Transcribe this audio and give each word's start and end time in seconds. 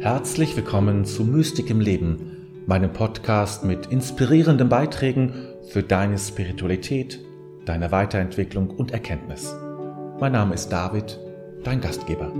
Herzlich 0.00 0.56
willkommen 0.56 1.04
zu 1.04 1.24
Mystik 1.24 1.68
im 1.68 1.78
Leben, 1.78 2.64
meinem 2.66 2.90
Podcast 2.90 3.64
mit 3.64 3.84
inspirierenden 3.88 4.70
Beiträgen 4.70 5.34
für 5.68 5.82
deine 5.82 6.16
Spiritualität, 6.16 7.20
deine 7.66 7.92
Weiterentwicklung 7.92 8.70
und 8.70 8.92
Erkenntnis. 8.92 9.54
Mein 10.18 10.32
Name 10.32 10.54
ist 10.54 10.70
David, 10.70 11.20
dein 11.64 11.82
Gastgeber. 11.82 12.32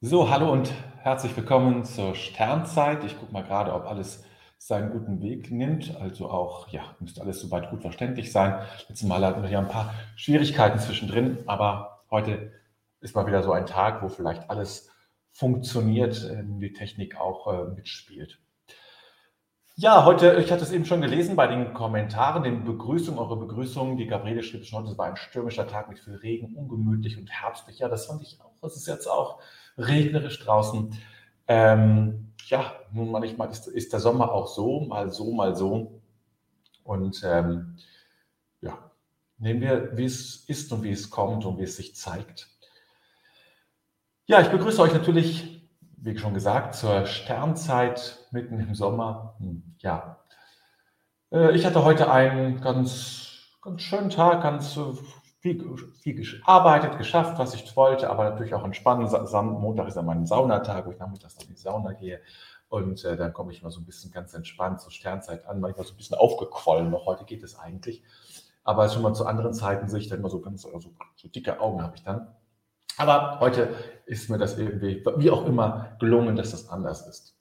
So, 0.00 0.30
hallo 0.30 0.50
und 0.50 0.72
herzlich 1.02 1.36
willkommen 1.36 1.84
zur 1.84 2.14
Sternzeit. 2.14 3.04
Ich 3.04 3.20
gucke 3.20 3.34
mal 3.34 3.44
gerade, 3.44 3.74
ob 3.74 3.84
alles 3.84 4.24
seinen 4.56 4.92
guten 4.92 5.20
Weg 5.20 5.50
nimmt. 5.50 5.94
Also 6.00 6.30
auch, 6.30 6.68
ja, 6.68 6.96
müsste 7.00 7.20
alles 7.20 7.42
soweit 7.42 7.68
gut 7.68 7.82
verständlich 7.82 8.32
sein. 8.32 8.54
Letztes 8.88 9.06
Mal 9.06 9.22
hatten 9.26 9.42
wir 9.42 9.50
ja 9.50 9.58
ein 9.58 9.68
paar 9.68 9.92
Schwierigkeiten 10.16 10.78
zwischendrin, 10.78 11.36
aber 11.44 12.00
heute 12.10 12.50
ist 13.00 13.14
mal 13.14 13.26
wieder 13.26 13.42
so 13.42 13.52
ein 13.52 13.66
Tag, 13.66 14.02
wo 14.02 14.08
vielleicht 14.08 14.50
alles 14.50 14.90
funktioniert, 15.30 16.28
die 16.44 16.72
Technik 16.72 17.20
auch 17.20 17.46
äh, 17.52 17.64
mitspielt. 17.74 18.40
Ja, 19.80 20.04
heute, 20.04 20.40
ich 20.42 20.50
hatte 20.50 20.64
es 20.64 20.72
eben 20.72 20.84
schon 20.84 21.02
gelesen 21.02 21.36
bei 21.36 21.46
den 21.46 21.72
Kommentaren, 21.72 22.42
den 22.42 22.64
Begrüßungen, 22.64 23.20
eure 23.20 23.36
Begrüßungen. 23.36 23.96
Die 23.96 24.08
Gabriele 24.08 24.42
schrieb 24.42 24.64
schon, 24.64 24.84
es 24.84 24.98
war 24.98 25.06
ein 25.06 25.16
stürmischer 25.16 25.68
Tag 25.68 25.88
mit 25.88 26.00
viel 26.00 26.16
Regen, 26.16 26.56
ungemütlich 26.56 27.16
und 27.16 27.30
herbstlich. 27.30 27.78
Ja, 27.78 27.88
das 27.88 28.06
fand 28.06 28.22
ich 28.22 28.40
auch. 28.40 28.50
Es 28.66 28.74
ist 28.74 28.88
jetzt 28.88 29.06
auch 29.06 29.40
regnerisch 29.76 30.40
draußen. 30.40 30.92
Ähm, 31.46 32.32
ja, 32.48 32.72
nun 32.90 33.12
manchmal 33.12 33.50
ist, 33.50 33.68
ist, 33.68 33.92
der 33.92 34.00
Sommer 34.00 34.32
auch 34.32 34.48
so, 34.48 34.80
mal 34.80 35.12
so, 35.12 35.32
mal 35.32 35.54
so. 35.54 36.00
Und 36.82 37.22
ähm, 37.24 37.76
ja, 38.60 38.90
nehmen 39.36 39.60
wir, 39.60 39.96
wie 39.96 40.06
es 40.06 40.44
ist 40.48 40.72
und 40.72 40.82
wie 40.82 40.90
es 40.90 41.08
kommt 41.08 41.44
und 41.44 41.56
wie 41.58 41.62
es 41.62 41.76
sich 41.76 41.94
zeigt. 41.94 42.50
Ja, 44.30 44.42
ich 44.42 44.48
begrüße 44.48 44.82
euch 44.82 44.92
natürlich, 44.92 45.66
wie 45.96 46.18
schon 46.18 46.34
gesagt, 46.34 46.74
zur 46.74 47.06
Sternzeit 47.06 48.26
mitten 48.30 48.60
im 48.60 48.74
Sommer. 48.74 49.36
Hm, 49.38 49.74
ja, 49.78 50.18
äh, 51.32 51.56
ich 51.56 51.64
hatte 51.64 51.82
heute 51.82 52.10
einen 52.10 52.60
ganz, 52.60 53.56
ganz 53.62 53.80
schönen 53.80 54.10
Tag, 54.10 54.42
ganz 54.42 54.76
äh, 54.76 54.82
viel, 55.40 55.64
viel 56.02 56.14
gearbeitet, 56.14 56.98
geschafft, 56.98 57.38
was 57.38 57.54
ich 57.54 57.74
wollte, 57.74 58.10
aber 58.10 58.24
natürlich 58.28 58.52
auch 58.52 58.64
entspannen. 58.64 59.08
Montag 59.62 59.88
ist 59.88 59.96
ja 59.96 60.02
mein 60.02 60.26
Saunatag, 60.26 60.84
wo 60.84 60.90
ich 60.90 60.98
nachmittags 60.98 61.42
in 61.42 61.48
die 61.48 61.56
Sauna 61.56 61.94
gehe. 61.94 62.20
Und 62.68 63.02
äh, 63.06 63.16
dann 63.16 63.32
komme 63.32 63.52
ich 63.52 63.62
mal 63.62 63.70
so 63.70 63.80
ein 63.80 63.86
bisschen 63.86 64.12
ganz 64.12 64.34
entspannt 64.34 64.82
zur 64.82 64.92
Sternzeit 64.92 65.46
an, 65.46 65.58
manchmal 65.60 65.86
so 65.86 65.94
ein 65.94 65.96
bisschen 65.96 66.18
aufgequollen. 66.18 66.90
Noch 66.90 67.06
heute 67.06 67.24
geht 67.24 67.42
es 67.42 67.58
eigentlich. 67.58 68.02
Aber 68.62 68.90
schon 68.90 69.00
mal 69.00 69.14
zu 69.14 69.24
anderen 69.24 69.54
Zeiten 69.54 69.88
sehe 69.88 70.00
ich 70.00 70.08
dann 70.08 70.18
immer 70.18 70.28
so 70.28 70.42
ganz, 70.42 70.66
also 70.66 70.90
so 71.16 71.28
dicke 71.28 71.60
Augen 71.60 71.82
habe 71.82 71.96
ich 71.96 72.02
dann. 72.02 72.28
Aber 72.98 73.38
heute 73.40 73.74
ist 74.06 74.28
mir 74.28 74.38
das 74.38 74.58
irgendwie, 74.58 75.04
wie 75.16 75.30
auch 75.30 75.46
immer, 75.46 75.96
gelungen, 76.00 76.36
dass 76.36 76.50
das 76.50 76.68
anders 76.68 77.06
ist. 77.06 77.36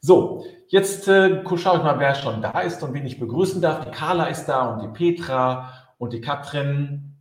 So, 0.00 0.44
jetzt 0.68 1.08
äh, 1.08 1.42
schaue 1.56 1.78
ich 1.78 1.82
mal, 1.82 1.98
wer 1.98 2.14
schon 2.14 2.42
da 2.42 2.60
ist 2.60 2.82
und 2.82 2.92
wen 2.92 3.06
ich 3.06 3.18
begrüßen 3.18 3.62
darf. 3.62 3.84
Die 3.84 3.90
Carla 3.90 4.26
ist 4.26 4.46
da 4.46 4.74
und 4.74 4.82
die 4.82 4.88
Petra 4.88 5.72
und 5.98 6.12
die 6.12 6.20
Katrin. 6.20 7.16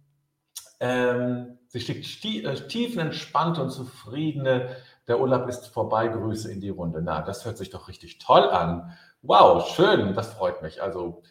Ähm, 0.80 1.60
sie 1.68 1.80
schickt 1.80 2.26
äh, 2.26 2.56
tiefenentspannt 2.68 3.58
und 3.58 3.70
zufriedene. 3.70 4.76
Der 5.08 5.20
Urlaub 5.20 5.48
ist 5.48 5.68
vorbei. 5.68 6.08
Grüße 6.10 6.52
in 6.52 6.60
die 6.60 6.70
Runde. 6.70 7.02
Na, 7.02 7.22
das 7.22 7.46
hört 7.46 7.58
sich 7.58 7.70
doch 7.70 7.88
richtig 7.88 8.18
toll 8.18 8.50
an. 8.50 8.92
Wow, 9.22 9.66
schön, 9.76 10.14
das 10.14 10.34
freut 10.34 10.62
mich. 10.62 10.84
Also 10.84 11.24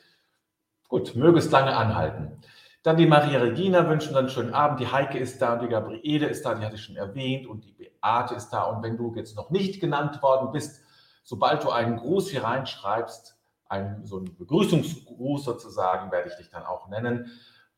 gut, 0.89 1.15
möge 1.15 1.39
es 1.39 1.51
lange 1.51 1.77
anhalten. 1.77 2.41
Dann 2.83 2.97
die 2.97 3.07
Maria 3.07 3.39
Regina 3.39 3.89
wünschen 3.89 4.17
einen 4.17 4.29
schönen 4.29 4.55
Abend. 4.55 4.81
Die 4.81 4.91
Heike 4.91 5.19
ist 5.19 5.41
da 5.41 5.55
und 5.55 5.63
die 5.63 5.69
Gabriele 5.69 6.27
ist 6.27 6.45
da, 6.45 6.55
die 6.55 6.65
hatte 6.65 6.75
ich 6.75 6.83
schon 6.83 6.97
erwähnt. 6.97 7.47
Und 7.47 7.65
die 7.65 7.73
Beate 7.73 8.35
ist 8.35 8.51
da. 8.51 8.65
Und 8.65 8.83
wenn 8.83 8.97
du 8.97 9.15
jetzt 9.15 9.37
noch 9.37 9.51
nicht 9.51 9.81
genannt 9.81 10.21
worden 10.23 10.51
bist, 10.51 10.83
sobald 11.23 11.63
du 11.63 11.71
einen 11.71 11.97
Gruß 11.97 12.31
hier 12.31 12.43
reinschreibst, 12.43 13.39
einen, 13.69 14.05
so 14.05 14.19
einen 14.19 14.37
Begrüßungsgruß 14.37 15.45
sozusagen, 15.45 16.11
werde 16.11 16.29
ich 16.29 16.37
dich 16.37 16.51
dann 16.51 16.65
auch 16.65 16.89
nennen. 16.89 17.31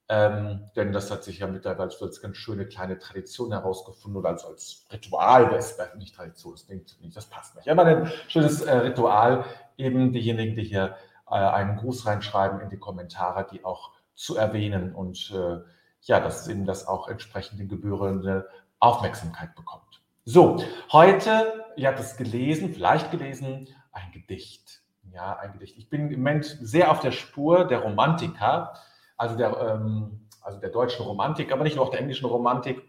Ähm, 0.08 0.70
denn 0.76 0.92
das 0.92 1.10
hat 1.10 1.24
sich 1.24 1.38
ja 1.38 1.46
mittlerweile 1.46 1.90
als 1.98 2.20
ganz 2.20 2.36
schöne 2.36 2.66
kleine 2.66 2.98
Tradition 2.98 3.52
herausgefunden 3.52 4.18
oder 4.18 4.30
als, 4.30 4.44
als 4.44 4.86
Ritual, 4.92 5.48
das 5.48 5.72
ist 5.72 5.96
nicht 5.96 6.14
Tradition, 6.14 6.52
das 6.52 6.66
klingt 6.66 7.00
nicht, 7.00 7.16
das 7.16 7.24
passt 7.24 7.56
nicht. 7.56 7.70
Aber 7.70 7.86
ein 7.86 8.12
schönes 8.28 8.60
äh, 8.60 8.76
Ritual, 8.76 9.44
eben 9.78 10.12
diejenigen, 10.12 10.56
die 10.56 10.64
hier 10.64 10.96
äh, 11.26 11.34
einen 11.36 11.76
Gruß 11.76 12.04
reinschreiben 12.04 12.60
in 12.60 12.68
die 12.68 12.78
Kommentare, 12.78 13.46
die 13.50 13.64
auch 13.64 13.93
zu 14.14 14.36
erwähnen 14.36 14.94
und 14.94 15.30
äh, 15.34 15.58
ja, 16.02 16.20
dass 16.20 16.48
eben 16.48 16.66
das 16.66 16.86
auch 16.86 17.08
entsprechend 17.08 17.60
die 17.60 17.68
gebührende 17.68 18.48
Aufmerksamkeit 18.78 19.54
bekommt. 19.54 20.02
So, 20.24 20.62
heute, 20.92 21.64
ihr 21.76 21.88
habt 21.88 22.00
es 22.00 22.16
gelesen, 22.16 22.72
vielleicht 22.72 23.10
gelesen, 23.10 23.68
ein 23.92 24.10
Gedicht. 24.12 24.82
Ja, 25.12 25.36
ein 25.36 25.52
Gedicht. 25.52 25.76
Ich 25.76 25.88
bin 25.88 26.10
im 26.10 26.18
Moment 26.18 26.44
sehr 26.44 26.90
auf 26.90 27.00
der 27.00 27.12
Spur 27.12 27.66
der 27.66 27.80
Romantiker, 27.80 28.74
also 29.16 29.36
der, 29.36 29.56
ähm, 29.60 30.28
also 30.42 30.58
der 30.58 30.70
deutschen 30.70 31.04
Romantik, 31.04 31.52
aber 31.52 31.62
nicht 31.62 31.76
nur 31.76 31.84
auch 31.84 31.90
der 31.90 32.00
englischen 32.00 32.26
Romantik, 32.26 32.82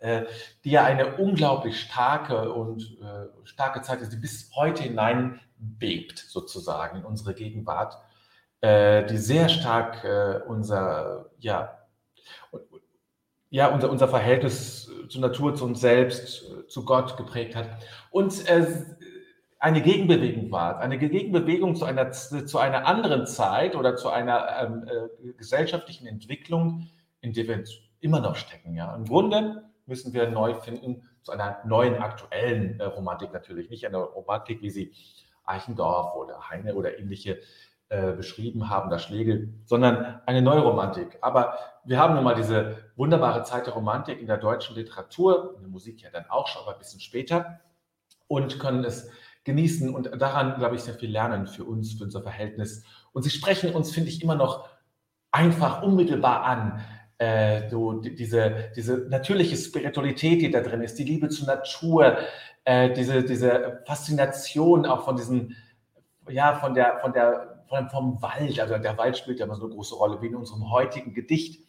äh, 0.00 0.24
die 0.64 0.70
ja 0.70 0.84
eine 0.84 1.16
unglaublich 1.16 1.80
starke 1.80 2.52
und 2.52 2.98
äh, 3.00 3.46
starke 3.46 3.82
Zeit 3.82 4.00
ist, 4.00 4.12
die 4.12 4.16
bis 4.16 4.50
heute 4.54 4.82
hinein 4.82 5.40
bebt, 5.56 6.18
sozusagen, 6.18 6.98
in 6.98 7.04
unsere 7.04 7.34
Gegenwart 7.34 7.98
äh, 8.60 9.04
die 9.06 9.18
sehr 9.18 9.48
stark 9.48 10.04
äh, 10.04 10.40
unser, 10.46 11.30
ja, 11.38 11.78
ja, 13.50 13.68
unser, 13.68 13.90
unser 13.90 14.08
Verhältnis 14.08 14.90
zur 15.08 15.20
Natur, 15.20 15.54
zu 15.54 15.64
uns 15.64 15.80
selbst, 15.80 16.44
zu 16.68 16.84
Gott 16.84 17.16
geprägt 17.16 17.56
hat. 17.56 17.68
Und 18.10 18.46
äh, 18.48 18.66
eine 19.58 19.82
Gegenbewegung 19.82 20.50
war, 20.52 20.78
eine 20.78 20.98
Gegenbewegung 20.98 21.74
zu 21.74 21.84
einer, 21.84 22.12
zu 22.12 22.58
einer 22.58 22.86
anderen 22.86 23.26
Zeit 23.26 23.74
oder 23.74 23.96
zu 23.96 24.08
einer 24.08 24.46
ähm, 24.60 24.86
äh, 24.86 25.32
gesellschaftlichen 25.32 26.06
Entwicklung, 26.06 26.88
in 27.20 27.32
der 27.32 27.48
wir 27.48 27.64
immer 28.00 28.20
noch 28.20 28.36
stecken. 28.36 28.74
Ja. 28.74 28.94
Im 28.94 29.04
Grunde 29.04 29.64
müssen 29.86 30.12
wir 30.12 30.30
neu 30.30 30.54
finden 30.54 31.08
zu 31.22 31.32
einer 31.32 31.58
neuen 31.64 31.96
aktuellen 31.96 32.78
äh, 32.78 32.84
Romantik 32.84 33.32
natürlich, 33.32 33.70
nicht 33.70 33.86
eine 33.86 33.98
Romantik, 33.98 34.62
wie 34.62 34.70
sie 34.70 34.92
Eichendorff 35.44 36.14
oder 36.14 36.48
Heine 36.50 36.74
oder 36.74 36.98
ähnliche 36.98 37.38
äh, 37.90 38.12
beschrieben 38.12 38.68
haben, 38.68 38.90
das 38.90 39.04
Schlegel, 39.04 39.54
sondern 39.64 40.20
eine 40.26 40.42
neue 40.42 40.60
Romantik. 40.60 41.16
Aber 41.22 41.54
wir 41.84 41.98
haben 41.98 42.14
nun 42.14 42.24
mal 42.24 42.34
diese 42.34 42.76
wunderbare 42.96 43.44
Zeit 43.44 43.66
der 43.66 43.72
Romantik 43.72 44.20
in 44.20 44.26
der 44.26 44.36
deutschen 44.36 44.76
Literatur, 44.76 45.54
in 45.56 45.62
der 45.62 45.70
Musik 45.70 46.02
ja 46.02 46.10
dann 46.10 46.26
auch 46.28 46.48
schon, 46.48 46.62
aber 46.62 46.72
ein 46.72 46.78
bisschen 46.78 47.00
später 47.00 47.60
und 48.26 48.58
können 48.58 48.84
es 48.84 49.10
genießen 49.44 49.94
und 49.94 50.20
daran, 50.20 50.56
glaube 50.58 50.76
ich, 50.76 50.82
sehr 50.82 50.92
viel 50.92 51.10
lernen 51.10 51.46
für 51.46 51.64
uns, 51.64 51.94
für 51.94 52.04
unser 52.04 52.22
Verhältnis. 52.22 52.84
Und 53.12 53.22
sie 53.22 53.30
sprechen 53.30 53.74
uns, 53.74 53.90
finde 53.90 54.10
ich, 54.10 54.22
immer 54.22 54.34
noch 54.34 54.68
einfach 55.30 55.82
unmittelbar 55.82 56.42
an. 56.42 56.84
Äh, 57.16 57.70
so 57.70 57.94
diese, 57.94 58.70
diese 58.76 59.08
natürliche 59.08 59.56
Spiritualität, 59.56 60.42
die 60.42 60.50
da 60.50 60.60
drin 60.60 60.82
ist, 60.82 60.98
die 60.98 61.04
Liebe 61.04 61.30
zur 61.30 61.46
Natur, 61.46 62.18
äh, 62.64 62.92
diese, 62.92 63.24
diese 63.24 63.82
Faszination 63.86 64.84
auch 64.84 65.06
von 65.06 65.16
diesen, 65.16 65.56
ja, 66.28 66.54
von 66.56 66.74
der, 66.74 66.98
von 67.00 67.14
der 67.14 67.57
vom, 67.68 67.88
vom 67.90 68.22
Wald. 68.22 68.58
Also 68.60 68.78
der 68.78 68.98
Wald 68.98 69.16
spielt 69.16 69.38
ja 69.38 69.46
immer 69.46 69.56
so 69.56 69.64
eine 69.64 69.74
große 69.74 69.94
Rolle, 69.94 70.20
wie 70.22 70.26
in 70.26 70.36
unserem 70.36 70.70
heutigen 70.70 71.14
Gedicht. 71.14 71.64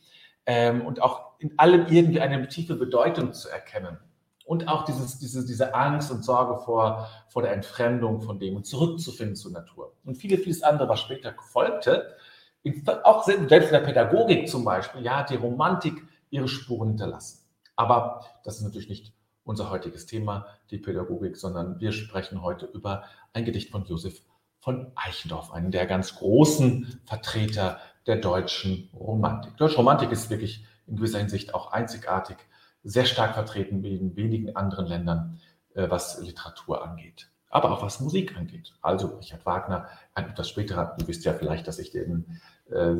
Ähm, 0.45 0.85
und 0.85 1.01
auch 1.01 1.33
in 1.39 1.57
allem 1.57 1.87
irgendwie 1.87 2.21
eine 2.21 2.47
tiefe 2.47 2.75
Bedeutung 2.75 3.33
zu 3.33 3.49
erkennen. 3.49 3.97
Und 4.45 4.67
auch 4.67 4.83
dieses, 4.83 5.19
diese, 5.19 5.45
diese 5.45 5.75
Angst 5.75 6.11
und 6.11 6.25
Sorge 6.25 6.57
vor, 6.63 7.07
vor 7.27 7.43
der 7.43 7.53
Entfremdung 7.53 8.21
von 8.21 8.39
dem 8.39 8.55
und 8.55 8.65
zurückzufinden 8.65 9.35
zur 9.35 9.51
Natur. 9.51 9.93
Und 10.03 10.15
viele, 10.15 10.37
vieles 10.39 10.63
andere, 10.63 10.89
was 10.89 11.01
später 11.01 11.35
folgte, 11.51 12.15
in, 12.63 12.83
auch 13.03 13.23
selbst 13.23 13.47
in 13.47 13.47
der 13.47 13.79
Pädagogik 13.79 14.49
zum 14.49 14.65
Beispiel, 14.65 15.03
ja, 15.03 15.17
hat 15.17 15.29
die 15.29 15.35
Romantik 15.35 16.03
ihre 16.29 16.47
Spuren 16.47 16.89
hinterlassen. 16.89 17.45
Aber 17.75 18.25
das 18.43 18.57
ist 18.57 18.63
natürlich 18.63 18.89
nicht 18.89 19.13
unser 19.43 19.69
heutiges 19.69 20.05
Thema, 20.05 20.47
die 20.69 20.77
Pädagogik, 20.77 21.37
sondern 21.37 21.79
wir 21.79 21.91
sprechen 21.91 22.41
heute 22.41 22.65
über 22.65 23.03
ein 23.33 23.45
Gedicht 23.45 23.71
von 23.71 23.85
Josef 23.85 24.21
von 24.59 24.91
Eichendorff, 24.95 25.51
einem 25.51 25.71
der 25.71 25.85
ganz 25.85 26.15
großen 26.15 27.01
Vertreter 27.05 27.79
der 28.07 28.17
deutschen 28.17 28.89
Romantik. 28.93 29.55
Deutsche 29.57 29.77
Romantik 29.77 30.11
ist 30.11 30.29
wirklich 30.29 30.65
in 30.87 30.97
gewisser 30.97 31.19
Hinsicht 31.19 31.53
auch 31.53 31.71
einzigartig, 31.71 32.37
sehr 32.83 33.05
stark 33.05 33.33
vertreten 33.33 33.83
wie 33.83 33.95
in 33.95 34.15
wenigen 34.15 34.55
anderen 34.55 34.87
Ländern, 34.87 35.39
äh, 35.75 35.89
was 35.89 36.21
Literatur 36.21 36.83
angeht, 36.83 37.29
aber 37.49 37.71
auch 37.71 37.81
was 37.81 37.99
Musik 37.99 38.37
angeht. 38.37 38.73
Also 38.81 39.07
Richard 39.17 39.45
Wagner, 39.45 39.87
ein 40.13 40.29
etwas 40.29 40.49
späterer, 40.49 40.95
du 40.97 41.07
wisst 41.07 41.25
ja 41.25 41.33
vielleicht, 41.33 41.67
dass 41.67 41.79
ich 41.79 41.91
den, 41.91 42.39
äh, 42.71 42.95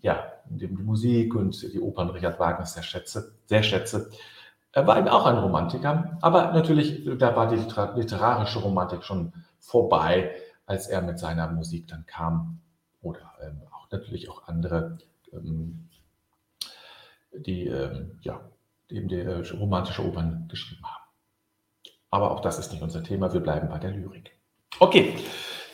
ja, 0.00 0.24
die 0.46 0.66
Musik 0.66 1.34
und 1.34 1.62
die 1.62 1.80
Opern 1.80 2.10
Richard 2.10 2.40
Wagner 2.40 2.66
sehr 2.66 2.82
schätze, 2.82 3.34
sehr 3.46 3.62
schätze. 3.62 4.10
Er 4.72 4.86
war 4.86 4.98
eben 4.98 5.08
auch 5.08 5.26
ein 5.26 5.38
Romantiker, 5.38 6.16
aber 6.22 6.52
natürlich, 6.52 7.04
da 7.18 7.36
war 7.36 7.48
die 7.48 7.56
literarische 7.56 8.58
Romantik 8.58 9.04
schon 9.04 9.32
vorbei 9.60 10.34
als 10.66 10.86
er 10.88 11.02
mit 11.02 11.18
seiner 11.18 11.50
Musik 11.50 11.88
dann 11.88 12.06
kam. 12.06 12.60
Oder 13.00 13.32
ähm, 13.42 13.62
auch 13.72 13.90
natürlich 13.90 14.28
auch 14.28 14.46
andere, 14.46 14.98
ähm, 15.32 15.88
die, 17.32 17.66
ähm, 17.66 18.18
ja, 18.22 18.40
eben 18.88 19.08
die 19.08 19.20
äh, 19.20 19.42
romantische 19.54 20.06
Opern 20.06 20.46
geschrieben 20.48 20.84
haben. 20.84 21.02
Aber 22.10 22.30
auch 22.30 22.40
das 22.40 22.58
ist 22.58 22.72
nicht 22.72 22.82
unser 22.82 23.02
Thema. 23.02 23.32
Wir 23.32 23.40
bleiben 23.40 23.68
bei 23.68 23.78
der 23.78 23.90
Lyrik. 23.90 24.36
Okay, 24.78 25.16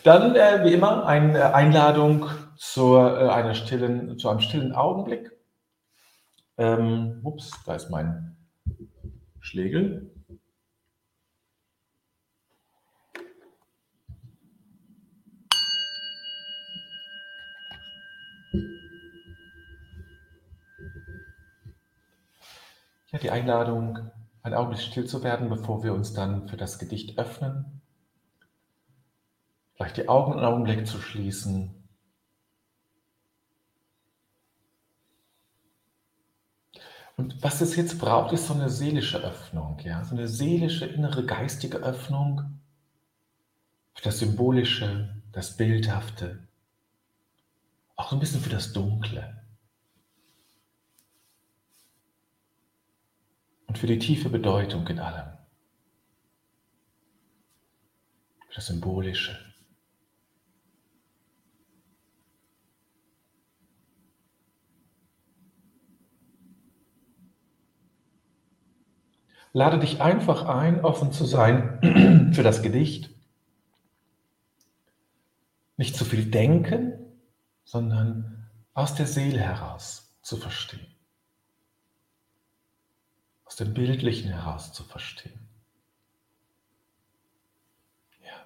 dann 0.05 0.37
äh, 0.37 0.65
wie 0.65 0.73
immer 0.73 1.05
eine 1.07 1.55
Einladung 1.55 2.27
zur, 2.57 3.21
äh, 3.21 3.29
einer 3.29 3.55
stillen, 3.55 4.19
zu 4.19 4.29
einem 4.29 4.41
stillen 4.41 4.73
Augenblick. 4.73 5.33
Ähm, 6.57 7.21
ups, 7.25 7.51
da 7.67 7.75
ist 7.75 7.91
mein 7.91 8.37
Schlegel. 9.41 10.11
Ja, 23.11 23.19
die 23.19 23.31
Einladung, 23.31 24.11
ein 24.43 24.53
Augenblick 24.55 24.83
still 24.83 25.07
zu 25.07 25.23
werden, 25.23 25.49
bevor 25.49 25.83
wir 25.83 25.95
uns 25.95 26.13
dann 26.13 26.47
für 26.47 26.59
das 26.59 26.79
Gedicht 26.79 27.19
öffnen. 27.19 27.81
Vielleicht 29.75 29.97
die 29.97 30.09
Augen 30.09 30.35
einen 30.35 30.45
Augenblick 30.45 30.87
zu 30.87 31.01
schließen. 31.01 31.75
Und 37.17 37.43
was 37.43 37.61
es 37.61 37.77
jetzt 37.77 37.99
braucht, 37.99 38.33
ist 38.33 38.47
so 38.47 38.55
eine 38.55 38.69
seelische 38.69 39.19
Öffnung, 39.19 39.79
ja, 39.81 40.05
so 40.05 40.15
eine 40.15 40.29
seelische, 40.29 40.85
innere, 40.87 41.25
geistige 41.25 41.79
Öffnung 41.79 42.61
für 43.95 44.03
das 44.03 44.19
Symbolische, 44.19 45.17
das 45.33 45.57
Bildhafte, 45.57 46.47
auch 47.97 48.13
ein 48.13 48.21
bisschen 48.21 48.41
für 48.41 48.51
das 48.51 48.73
Dunkle. 48.73 49.38
Und 53.69 53.79
für 53.79 53.87
die 53.87 53.99
tiefe 53.99 54.31
Bedeutung 54.31 54.87
in 54.89 54.99
allem, 54.99 55.29
für 58.49 58.55
das 58.55 58.67
Symbolische. 58.67 59.39
Lade 69.53 69.79
dich 69.79 70.01
einfach 70.01 70.45
ein, 70.45 70.85
offen 70.85 71.13
zu 71.13 71.25
sein 71.25 72.33
für 72.35 72.43
das 72.43 72.63
Gedicht. 72.63 73.11
Nicht 75.77 75.97
zu 75.97 76.05
viel 76.05 76.31
denken, 76.31 76.93
sondern 77.65 78.47
aus 78.75 78.95
der 78.95 79.07
Seele 79.07 79.41
heraus 79.41 80.15
zu 80.23 80.37
verstehen 80.37 80.98
aus 83.49 83.57
dem 83.57 83.73
Bildlichen 83.73 84.31
heraus 84.31 84.75
zu 84.75 84.85
verstehen. 84.85 85.41
Ja. 88.23 88.45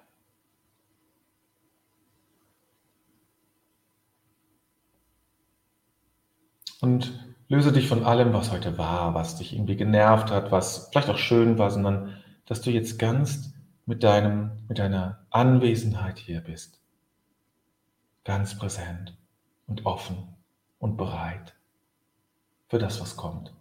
Und 6.79 7.35
löse 7.49 7.73
dich 7.73 7.89
von 7.89 8.05
allem, 8.05 8.31
was 8.31 8.53
heute 8.53 8.77
war, 8.77 9.13
was 9.13 9.35
dich 9.35 9.53
irgendwie 9.53 9.75
genervt 9.75 10.31
hat, 10.31 10.53
was 10.53 10.87
vielleicht 10.87 11.09
auch 11.09 11.17
schön 11.17 11.57
war, 11.57 11.69
sondern 11.69 12.23
dass 12.45 12.61
du 12.61 12.71
jetzt 12.71 12.97
ganz 12.97 13.53
mit, 13.85 14.03
deinem, 14.03 14.51
mit 14.69 14.79
deiner 14.79 15.25
Anwesenheit 15.31 16.17
hier 16.17 16.39
bist. 16.39 16.79
Ganz 18.23 18.57
präsent 18.57 19.17
und 19.67 19.85
offen 19.85 20.29
und 20.79 20.95
bereit 20.95 21.55
für 22.69 22.79
das, 22.79 23.01
was 23.01 23.17
kommt. 23.17 23.53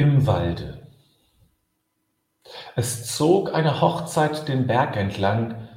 Im 0.00 0.28
Walde. 0.28 0.86
Es 2.76 3.16
zog 3.16 3.52
eine 3.52 3.80
Hochzeit 3.80 4.46
den 4.46 4.68
Berg 4.68 4.96
entlang, 4.96 5.68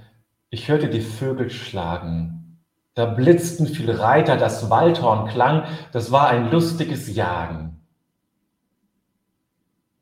ich 0.51 0.67
hörte 0.67 0.91
die 0.91 1.01
Vögel 1.01 1.49
schlagen. 1.49 2.61
Da 2.93 3.07
blitzten 3.07 3.65
viele 3.65 3.97
Reiter, 3.97 4.37
das 4.37 4.69
Waldhorn 4.69 5.27
klang, 5.27 5.65
das 5.91 6.11
war 6.11 6.27
ein 6.27 6.51
lustiges 6.51 7.11
Jagen. 7.11 7.83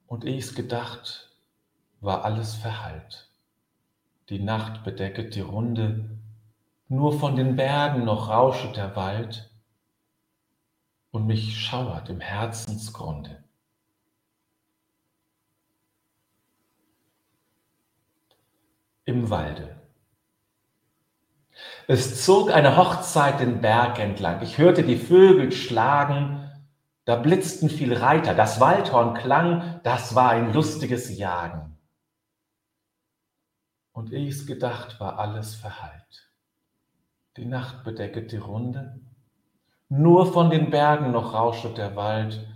Und 0.05 0.25
eh 0.25 0.35
ich's 0.35 0.53
gedacht, 0.53 1.29
war 2.01 2.25
alles 2.25 2.55
verhallt. 2.55 3.31
Die 4.27 4.39
Nacht 4.39 4.83
bedecket 4.83 5.33
die 5.33 5.39
Runde, 5.39 6.09
nur 6.89 7.17
von 7.17 7.37
den 7.37 7.55
Bergen 7.55 8.03
noch 8.03 8.27
rauschet 8.27 8.75
der 8.75 8.97
Wald 8.97 9.49
und 11.11 11.25
mich 11.25 11.57
schauert 11.57 12.09
im 12.09 12.19
Herzensgrunde. 12.19 13.45
Im 19.09 19.29
Walde. 19.29 19.75
Es 21.87 22.23
zog 22.23 22.51
eine 22.51 22.77
Hochzeit 22.77 23.39
den 23.39 23.59
Berg 23.59 23.99
entlang. 23.99 24.41
Ich 24.43 24.59
hörte 24.59 24.83
die 24.83 24.97
Vögel 24.97 25.51
schlagen, 25.51 26.49
da 27.05 27.15
blitzten 27.15 27.69
viel 27.69 27.93
Reiter, 27.93 28.35
das 28.35 28.59
Waldhorn 28.59 29.15
klang, 29.15 29.81
das 29.83 30.13
war 30.13 30.29
ein 30.29 30.53
lustiges 30.53 31.17
Jagen. 31.17 31.75
Und 33.91 34.13
ich's 34.13 34.45
gedacht, 34.45 34.99
war 34.99 35.17
alles 35.17 35.55
verhallt. 35.55 36.29
Die 37.35 37.45
Nacht 37.45 37.83
bedecket 37.83 38.31
die 38.31 38.37
Runde, 38.37 38.99
nur 39.89 40.31
von 40.31 40.51
den 40.51 40.69
Bergen 40.69 41.11
noch 41.11 41.33
rauschet 41.33 41.79
der 41.79 41.95
Wald 41.95 42.47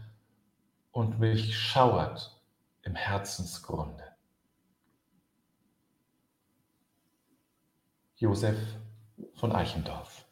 und 0.91 1.19
mich 1.19 1.57
schauert 1.57 2.39
im 2.83 2.93
Herzensgrunde. 2.93 4.02
Josef 8.15 8.57
von 9.35 9.51
Eichendorff. 9.51 10.25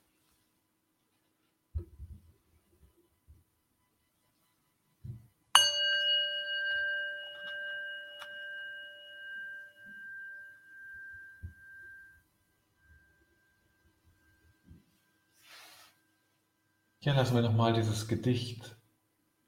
Ja, 17.04 17.16
lassen 17.16 17.34
wir 17.34 17.42
nochmal 17.42 17.74
dieses 17.74 18.08
Gedicht 18.08 18.76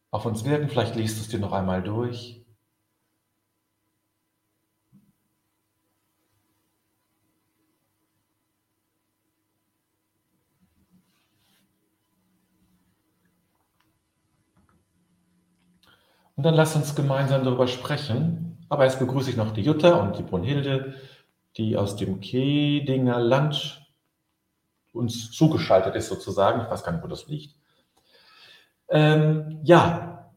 auf 0.10 0.26
uns 0.26 0.44
wirken. 0.44 0.70
Vielleicht 0.70 0.96
liest 0.96 1.18
du 1.18 1.22
es 1.22 1.28
dir 1.28 1.40
noch 1.40 1.52
einmal 1.52 1.84
durch. 1.84 2.43
Und 16.36 16.44
dann 16.44 16.56
lass 16.56 16.76
uns 16.76 16.96
gemeinsam 16.96 17.44
darüber 17.44 17.68
sprechen. 17.68 18.66
Aber 18.70 18.86
erst 18.86 19.00
begrüße 19.00 19.30
ich 19.30 19.38
noch 19.38 19.52
die 19.52 19.62
Jutta 19.62 20.02
und 20.02 20.18
die 20.18 20.24
Brunhilde, 20.24 20.96
die 21.58 21.78
aus 21.78 21.96
dem 21.96 22.22
Kedinger 22.22 23.20
Land 23.20 23.86
uns 24.94 25.32
zugeschaltet 25.32 25.96
ist 25.96 26.10
sozusagen. 26.10 26.62
Ich 26.62 26.70
weiß 26.70 26.84
gar 26.84 26.92
nicht, 26.92 27.04
wo 27.04 27.08
das 27.08 27.28
liegt. 27.28 27.56
Ähm, 28.90 29.60
ja, 29.64 30.32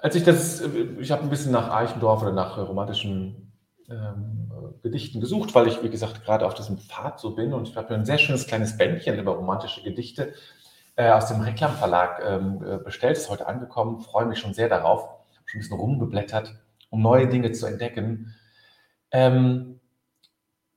als 0.00 0.16
ich 0.16 0.24
das, 0.24 0.62
ich 0.98 1.10
habe 1.10 1.22
ein 1.22 1.30
bisschen 1.30 1.52
nach 1.52 1.70
Eichendorf 1.70 2.22
oder 2.22 2.32
nach 2.32 2.58
romantischen 2.58 3.52
ähm, 3.88 4.50
Gedichten 4.82 5.20
gesucht, 5.20 5.54
weil 5.54 5.66
ich, 5.66 5.82
wie 5.82 5.88
gesagt, 5.88 6.24
gerade 6.24 6.46
auf 6.46 6.54
diesem 6.54 6.78
Pfad 6.78 7.18
so 7.20 7.34
bin 7.34 7.54
und 7.54 7.68
ich 7.68 7.76
habe 7.76 7.94
ein 7.94 8.04
sehr 8.04 8.18
schönes 8.18 8.46
kleines 8.46 8.76
Bändchen 8.76 9.18
über 9.18 9.32
romantische 9.32 9.82
Gedichte 9.82 10.34
äh, 10.96 11.10
aus 11.10 11.28
dem 11.28 11.40
Reklamverlag 11.40 12.22
ähm, 12.24 12.64
äh, 12.66 12.78
bestellt, 12.78 13.16
ist 13.16 13.30
heute 13.30 13.46
angekommen, 13.46 14.00
freue 14.00 14.26
mich 14.26 14.38
schon 14.38 14.54
sehr 14.54 14.68
darauf, 14.68 15.08
schon 15.46 15.58
ein 15.58 15.62
bisschen 15.62 15.78
rumgeblättert, 15.78 16.54
um 16.90 17.02
neue 17.02 17.28
Dinge 17.28 17.52
zu 17.52 17.66
entdecken. 17.66 18.34
Ähm, 19.10 19.80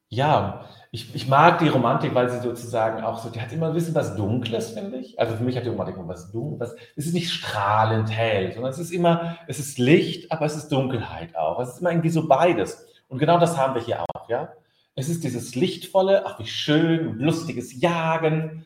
Ja, 0.10 0.66
ich, 0.92 1.14
ich 1.16 1.28
mag 1.28 1.60
die 1.60 1.68
Romantik, 1.68 2.16
weil 2.16 2.30
sie 2.30 2.40
sozusagen 2.40 3.04
auch 3.04 3.20
so, 3.20 3.30
die 3.30 3.42
hat 3.42 3.52
immer 3.52 3.68
ein 3.68 3.74
bisschen 3.74 3.94
was 3.94 4.16
Dunkles, 4.16 4.70
finde 4.72 4.98
ich. 5.00 5.20
Also 5.20 5.36
für 5.36 5.44
mich 5.44 5.58
hat 5.58 5.66
die 5.66 5.70
Romantik 5.70 5.98
immer 5.98 6.08
was 6.08 6.32
Dunkles. 6.32 6.76
Es 6.96 7.08
ist 7.08 7.14
nicht 7.14 7.30
strahlend 7.32 8.10
hell, 8.10 8.54
sondern 8.54 8.72
es 8.72 8.80
ist 8.80 8.92
immer, 8.92 9.38
es 9.48 9.60
ist 9.60 9.78
Licht, 9.80 10.32
aber 10.32 10.46
es 10.46 10.56
ist 10.56 10.70
Dunkelheit 10.72 11.36
auch. 11.36 11.60
Es 11.60 11.70
ist 11.74 11.82
immer 11.82 11.92
irgendwie 11.92 12.10
so 12.10 12.26
beides. 12.28 12.86
Und 13.10 13.20
genau 13.20 13.38
das 13.38 13.58
haben 13.58 13.76
wir 13.76 13.82
hier 13.82 14.02
auch, 14.02 14.30
ja. 14.30 14.54
Es 14.96 15.10
ist 15.10 15.24
dieses 15.26 15.56
lichtvolle, 15.56 16.26
ach 16.26 16.40
wie 16.40 16.48
schön, 16.48 17.20
lustiges 17.20 17.80
Jagen. 17.82 18.66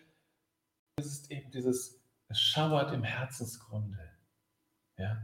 Es 1.01 1.07
ist 1.07 1.31
eben 1.31 1.51
dieses, 1.51 1.99
es 2.29 2.39
schauert 2.39 2.93
im 2.93 3.03
Herzensgrunde. 3.03 3.97
Ja. 4.97 5.17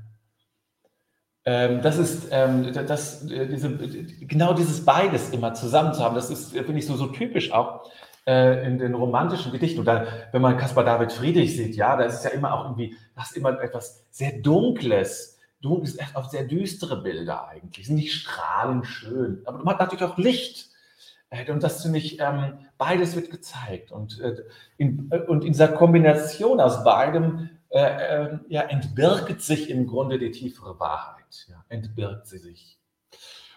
Ähm, 1.46 1.81
das 1.81 1.98
ist, 1.98 2.27
ähm, 2.31 2.74
das, 2.74 3.24
äh, 3.29 3.48
diese, 3.48 3.77
genau 3.77 4.53
dieses 4.53 4.84
beides 4.84 5.29
immer 5.29 5.53
zusammen 5.53 5.93
zu 5.93 6.03
haben, 6.03 6.15
das 6.15 6.29
ist, 6.29 6.51
finde 6.51 6.79
ich, 6.79 6.86
so, 6.86 6.96
so 6.96 7.07
typisch 7.07 7.51
auch 7.51 7.89
äh, 8.25 8.67
in 8.67 8.79
den 8.79 8.96
romantischen 8.96 9.51
Gedichten. 9.51 9.79
Oder 9.79 10.07
wenn 10.31 10.41
man 10.41 10.57
Caspar 10.57 10.84
David 10.84 11.13
Friedrich 11.13 11.55
sieht, 11.55 11.75
ja, 11.75 11.96
da 11.96 12.03
ist 12.03 12.15
es 12.15 12.24
ja 12.24 12.31
immer 12.31 12.53
auch 12.53 12.65
irgendwie, 12.65 12.98
das 13.15 13.31
immer 13.34 13.62
etwas 13.62 14.03
sehr 14.10 14.34
Dunkles, 14.34 15.39
dunkles, 15.62 16.00
auch 16.15 16.29
sehr 16.29 16.43
düstere 16.43 17.01
Bilder 17.01 17.48
eigentlich, 17.48 17.86
sind 17.86 17.96
nicht 17.96 18.13
strahlend 18.13 18.86
schön, 18.86 19.41
aber 19.46 19.60
man 19.60 19.75
hat 19.75 19.79
natürlich 19.79 20.03
auch 20.03 20.17
Licht. 20.17 20.72
Äh, 21.29 21.51
und 21.51 21.63
das 21.63 21.81
finde 21.81 22.00
ich, 22.00 22.19
ähm, 22.19 22.60
beides 22.77 23.15
wird 23.15 23.29
gezeigt. 23.29 23.91
Und, 23.91 24.22
in, 24.77 25.12
und 25.27 25.43
in 25.43 25.51
dieser 25.51 25.69
Kombination 25.69 26.60
aus 26.60 26.84
beidem 26.84 27.50
ja, 27.69 28.62
entbirgt 28.62 29.41
sich 29.41 29.69
im 29.69 29.88
Grunde 29.88 30.17
die 30.17 30.31
tiefere 30.31 30.79
Wahrheit 30.79 31.17
ja, 31.48 31.63
entbirgt 31.69 32.27
sie 32.27 32.38
sich. 32.38 32.79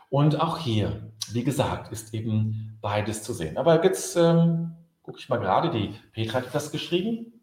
Und 0.09 0.41
auch 0.41 0.59
hier, 0.59 1.12
wie 1.33 1.45
gesagt, 1.45 1.93
ist 1.93 2.15
eben 2.15 2.79
beides 2.81 3.23
zu 3.23 3.33
sehen. 3.33 3.57
Aber 3.59 3.85
jetzt 3.85 4.17
ähm, 4.17 4.73
gucke 5.03 5.19
ich 5.19 5.29
mal 5.29 5.39
gerade, 5.39 5.71
die 5.71 5.95
Petra 6.12 6.39
hat 6.39 6.55
das 6.55 6.73
geschrieben. 6.73 7.41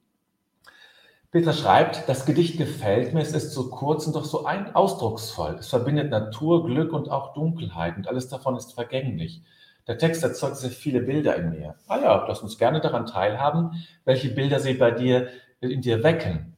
Petra 1.31 1.53
schreibt, 1.53 2.07
das 2.09 2.25
Gedicht 2.25 2.57
gefällt 2.57 3.13
mir, 3.13 3.21
es 3.21 3.33
ist 3.33 3.53
so 3.53 3.69
kurz 3.69 4.07
und 4.07 4.15
doch 4.15 4.25
so 4.25 4.45
ein 4.45 4.75
ausdrucksvoll. 4.75 5.55
Es 5.59 5.69
verbindet 5.69 6.09
Natur, 6.09 6.65
Glück 6.65 6.93
und 6.93 7.09
auch 7.09 7.33
Dunkelheit 7.33 7.95
und 7.97 8.07
alles 8.07 8.27
davon 8.27 8.55
ist 8.55 8.73
vergänglich. 8.73 9.43
Der 9.87 9.97
Text 9.97 10.23
erzeugt 10.23 10.57
sehr 10.57 10.69
viele 10.69 11.01
Bilder 11.01 11.35
in 11.37 11.49
mir. 11.49 11.75
Ah 11.87 11.97
ja, 11.99 12.25
lass 12.27 12.41
uns 12.41 12.57
gerne 12.57 12.81
daran 12.81 13.05
teilhaben, 13.05 13.83
welche 14.03 14.29
Bilder 14.29 14.59
sie 14.59 14.73
bei 14.73 14.91
dir 14.91 15.29
in 15.61 15.81
dir 15.81 16.03
wecken. 16.03 16.55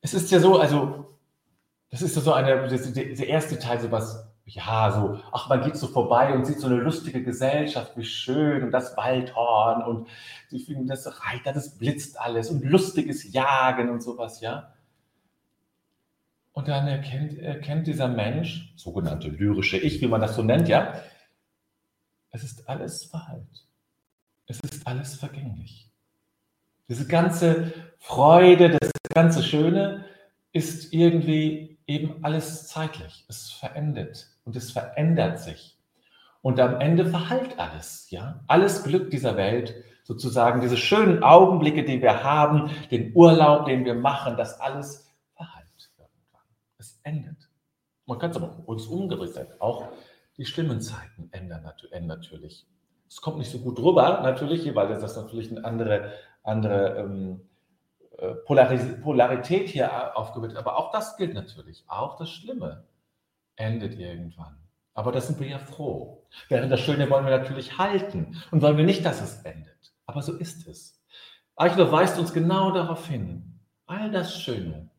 Es 0.00 0.14
ist 0.14 0.30
ja 0.30 0.40
so, 0.40 0.58
also 0.58 1.18
das 1.90 2.00
ist 2.00 2.14
so 2.14 2.32
eine, 2.32 2.68
der 2.68 3.28
erste 3.28 3.58
Teil, 3.58 3.78
so 3.80 3.90
was, 3.92 4.26
ja, 4.46 4.90
so, 4.90 5.20
ach, 5.30 5.48
man 5.48 5.62
geht 5.62 5.76
so 5.76 5.86
vorbei 5.86 6.34
und 6.34 6.46
sieht 6.46 6.58
so 6.58 6.66
eine 6.66 6.76
lustige 6.76 7.22
Gesellschaft, 7.22 7.96
wie 7.96 8.04
schön 8.04 8.64
und 8.64 8.70
das 8.70 8.96
Waldhorn 8.96 9.82
und 9.82 10.08
ich 10.50 10.64
finde 10.66 10.86
das 10.86 11.06
Reiter, 11.24 11.52
das 11.52 11.78
blitzt 11.78 12.18
alles 12.18 12.50
und 12.50 12.64
lustiges 12.64 13.32
Jagen 13.32 13.90
und 13.90 14.02
sowas, 14.02 14.40
ja. 14.40 14.72
Und 16.54 16.68
dann 16.68 16.86
erkennt, 16.88 17.38
erkennt 17.38 17.86
dieser 17.86 18.08
Mensch, 18.08 18.74
sogenannte 18.76 19.28
lyrische 19.28 19.78
Ich, 19.78 20.00
wie 20.00 20.08
man 20.08 20.20
das 20.20 20.34
so 20.34 20.42
nennt, 20.42 20.68
ja, 20.68 20.94
es 22.32 22.42
ist 22.42 22.68
alles 22.68 23.04
Verhalt. 23.04 23.66
Es 24.46 24.58
ist 24.60 24.86
alles 24.86 25.14
vergänglich. 25.14 25.88
Diese 26.88 27.06
ganze 27.06 27.72
Freude, 27.98 28.70
das 28.70 28.90
ganze 29.14 29.42
Schöne 29.42 30.04
ist 30.52 30.92
irgendwie 30.92 31.78
eben 31.86 32.24
alles 32.24 32.66
zeitlich. 32.66 33.24
Es 33.28 33.50
verendet 33.50 34.28
und 34.44 34.56
es 34.56 34.72
verändert 34.72 35.38
sich. 35.38 35.78
Und 36.40 36.58
am 36.58 36.80
Ende 36.80 37.06
verhallt 37.06 37.58
alles, 37.58 38.10
ja. 38.10 38.42
Alles 38.48 38.82
Glück 38.82 39.10
dieser 39.10 39.36
Welt, 39.36 39.74
sozusagen 40.02 40.60
diese 40.60 40.76
schönen 40.76 41.22
Augenblicke, 41.22 41.84
die 41.84 42.02
wir 42.02 42.24
haben, 42.24 42.70
den 42.90 43.14
Urlaub, 43.14 43.66
den 43.66 43.84
wir 43.84 43.94
machen, 43.94 44.36
das 44.36 44.58
alles 44.58 45.08
verhallt. 45.34 45.66
Es 46.78 46.98
endet. 47.04 47.48
Man 48.06 48.18
kann 48.18 48.30
es 48.30 48.36
aber 48.36 48.60
uns 48.66 48.86
umgedreht 48.86 49.34
sein. 49.34 49.46
Auch 49.60 49.88
die 50.36 50.46
schlimmen 50.46 50.80
Zeiten 50.80 51.28
ändern 51.32 51.62
natürlich. 52.06 52.66
Es 53.08 53.20
kommt 53.20 53.38
nicht 53.38 53.50
so 53.50 53.58
gut 53.58 53.78
rüber, 53.78 54.20
natürlich, 54.22 54.74
weil 54.74 54.88
das 54.88 55.16
natürlich 55.16 55.50
eine 55.50 55.64
andere, 55.64 56.12
andere 56.42 56.96
ähm, 56.98 57.40
äh, 58.18 58.34
Polarität 58.34 59.68
hier 59.68 60.16
aufgebildet. 60.16 60.56
Aber 60.56 60.78
auch 60.78 60.90
das 60.92 61.16
gilt 61.16 61.34
natürlich. 61.34 61.84
Auch 61.88 62.16
das 62.16 62.30
Schlimme 62.30 62.84
endet 63.56 63.98
irgendwann. 63.98 64.56
Aber 64.94 65.12
da 65.12 65.20
sind 65.20 65.40
wir 65.40 65.48
ja 65.48 65.58
froh. 65.58 66.26
Während 66.48 66.70
das 66.70 66.80
Schöne 66.80 67.08
wollen 67.10 67.24
wir 67.24 67.36
natürlich 67.36 67.78
halten 67.78 68.42
und 68.50 68.62
wollen 68.62 68.76
wir 68.76 68.84
nicht, 68.84 69.04
dass 69.04 69.20
es 69.20 69.42
endet. 69.42 69.92
Aber 70.06 70.22
so 70.22 70.34
ist 70.36 70.66
es. 70.66 71.02
Eichler 71.56 71.90
weist 71.92 72.18
uns 72.18 72.32
genau 72.32 72.72
darauf 72.72 73.06
hin. 73.06 73.60
All 73.86 74.10
das 74.10 74.40
Schöne, 74.40 74.90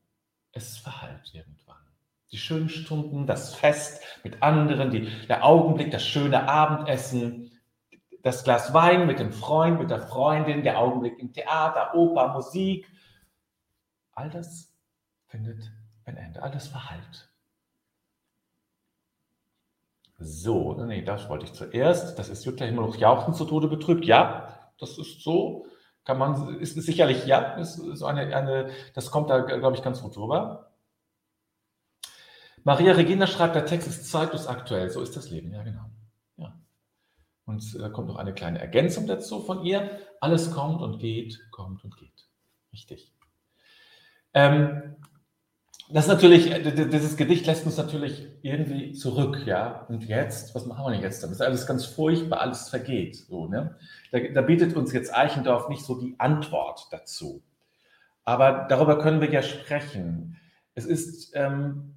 es 0.51 0.77
verhallt 0.77 1.31
irgendwann. 1.33 1.62
Die 2.33 2.37
schönen 2.37 2.67
Stunden, 2.67 3.25
das 3.25 3.55
Fest 3.55 4.03
mit 4.23 4.43
anderen, 4.43 4.91
die, 4.91 5.07
der 5.27 5.45
Augenblick, 5.45 5.91
das 5.91 6.05
schöne 6.05 6.49
Abendessen, 6.49 7.51
das 8.23 8.43
Glas 8.43 8.73
Wein 8.73 9.07
mit 9.07 9.19
dem 9.19 9.31
Freund, 9.31 9.79
mit 9.79 9.89
der 9.89 10.01
Freundin, 10.01 10.63
der 10.63 10.79
Augenblick 10.79 11.17
im 11.19 11.31
Theater, 11.31 11.95
Oper, 11.95 12.33
Musik, 12.33 12.87
All 14.15 14.29
das 14.29 14.71
findet 15.25 15.71
ein 16.05 16.17
Ende, 16.17 16.43
all 16.43 16.51
das 16.51 16.67
verhallt. 16.67 17.29
So, 20.19 20.73
nee, 20.85 21.03
das 21.03 21.27
wollte 21.29 21.45
ich 21.45 21.53
zuerst. 21.53 22.17
Das 22.19 22.29
ist 22.29 22.45
Jutta 22.45 22.65
Himmel 22.65 22.95
jauchzen 22.97 23.33
zu 23.33 23.45
Tode 23.45 23.67
betrübt. 23.67 24.05
Ja, 24.05 24.71
das 24.79 24.97
ist 24.97 25.21
so. 25.21 25.65
Kann 26.05 26.17
man, 26.17 26.59
ist 26.59 26.75
sicherlich, 26.75 27.25
ja, 27.25 27.55
ist 27.55 27.75
so 27.75 28.05
eine, 28.05 28.35
eine, 28.35 28.69
das 28.93 29.09
kommt 29.09 29.29
da, 29.29 29.39
glaube 29.39 29.75
ich, 29.75 29.83
ganz 29.83 30.01
gut 30.01 30.15
drüber. 30.15 30.72
Maria 32.63 32.93
Regina 32.93 33.27
schreibt, 33.27 33.55
der 33.55 33.65
Text 33.65 33.87
ist 33.87 34.09
zeitlos 34.09 34.47
aktuell. 34.47 34.89
So 34.89 35.01
ist 35.01 35.15
das 35.15 35.29
Leben, 35.29 35.51
ja, 35.51 35.63
genau. 35.63 35.89
Ja. 36.37 36.53
Und 37.45 37.79
da 37.79 37.89
kommt 37.89 38.07
noch 38.07 38.15
eine 38.15 38.33
kleine 38.33 38.59
Ergänzung 38.59 39.07
dazu 39.07 39.41
von 39.41 39.65
ihr. 39.65 39.99
Alles 40.21 40.51
kommt 40.51 40.81
und 40.81 40.99
geht, 40.99 41.39
kommt 41.51 41.83
und 41.83 41.97
geht. 41.97 42.27
Richtig. 42.71 43.13
Ähm, 44.33 44.95
das 45.89 46.07
natürlich, 46.07 46.49
äh, 46.49 46.87
dieses 46.87 47.17
Gedicht 47.17 47.45
lässt 47.45 47.65
uns 47.65 47.77
natürlich 47.77 48.27
irgendwie 48.41 48.93
zurück, 48.93 49.43
ja. 49.45 49.85
Und 49.89 50.05
jetzt, 50.05 50.55
was 50.55 50.65
machen 50.65 50.85
wir 50.85 50.91
denn 50.91 51.01
jetzt 51.01 51.21
damit? 51.21 51.33
Das 51.33 51.41
ist 51.41 51.45
alles 51.45 51.67
ganz 51.67 51.85
furchtbar, 51.85 52.39
alles 52.39 52.69
vergeht. 52.69 53.15
So, 53.15 53.47
ne? 53.47 53.75
da, 54.11 54.19
da 54.19 54.41
bietet 54.41 54.75
uns 54.75 54.93
jetzt 54.93 55.13
Eichendorf 55.13 55.69
nicht 55.69 55.83
so 55.83 55.99
die 55.99 56.15
Antwort 56.19 56.87
dazu. 56.91 57.43
Aber 58.23 58.65
darüber 58.69 58.97
können 58.99 59.19
wir 59.19 59.29
ja 59.29 59.43
sprechen. 59.43 60.37
Es 60.75 60.85
ist, 60.85 61.31
ähm, 61.35 61.95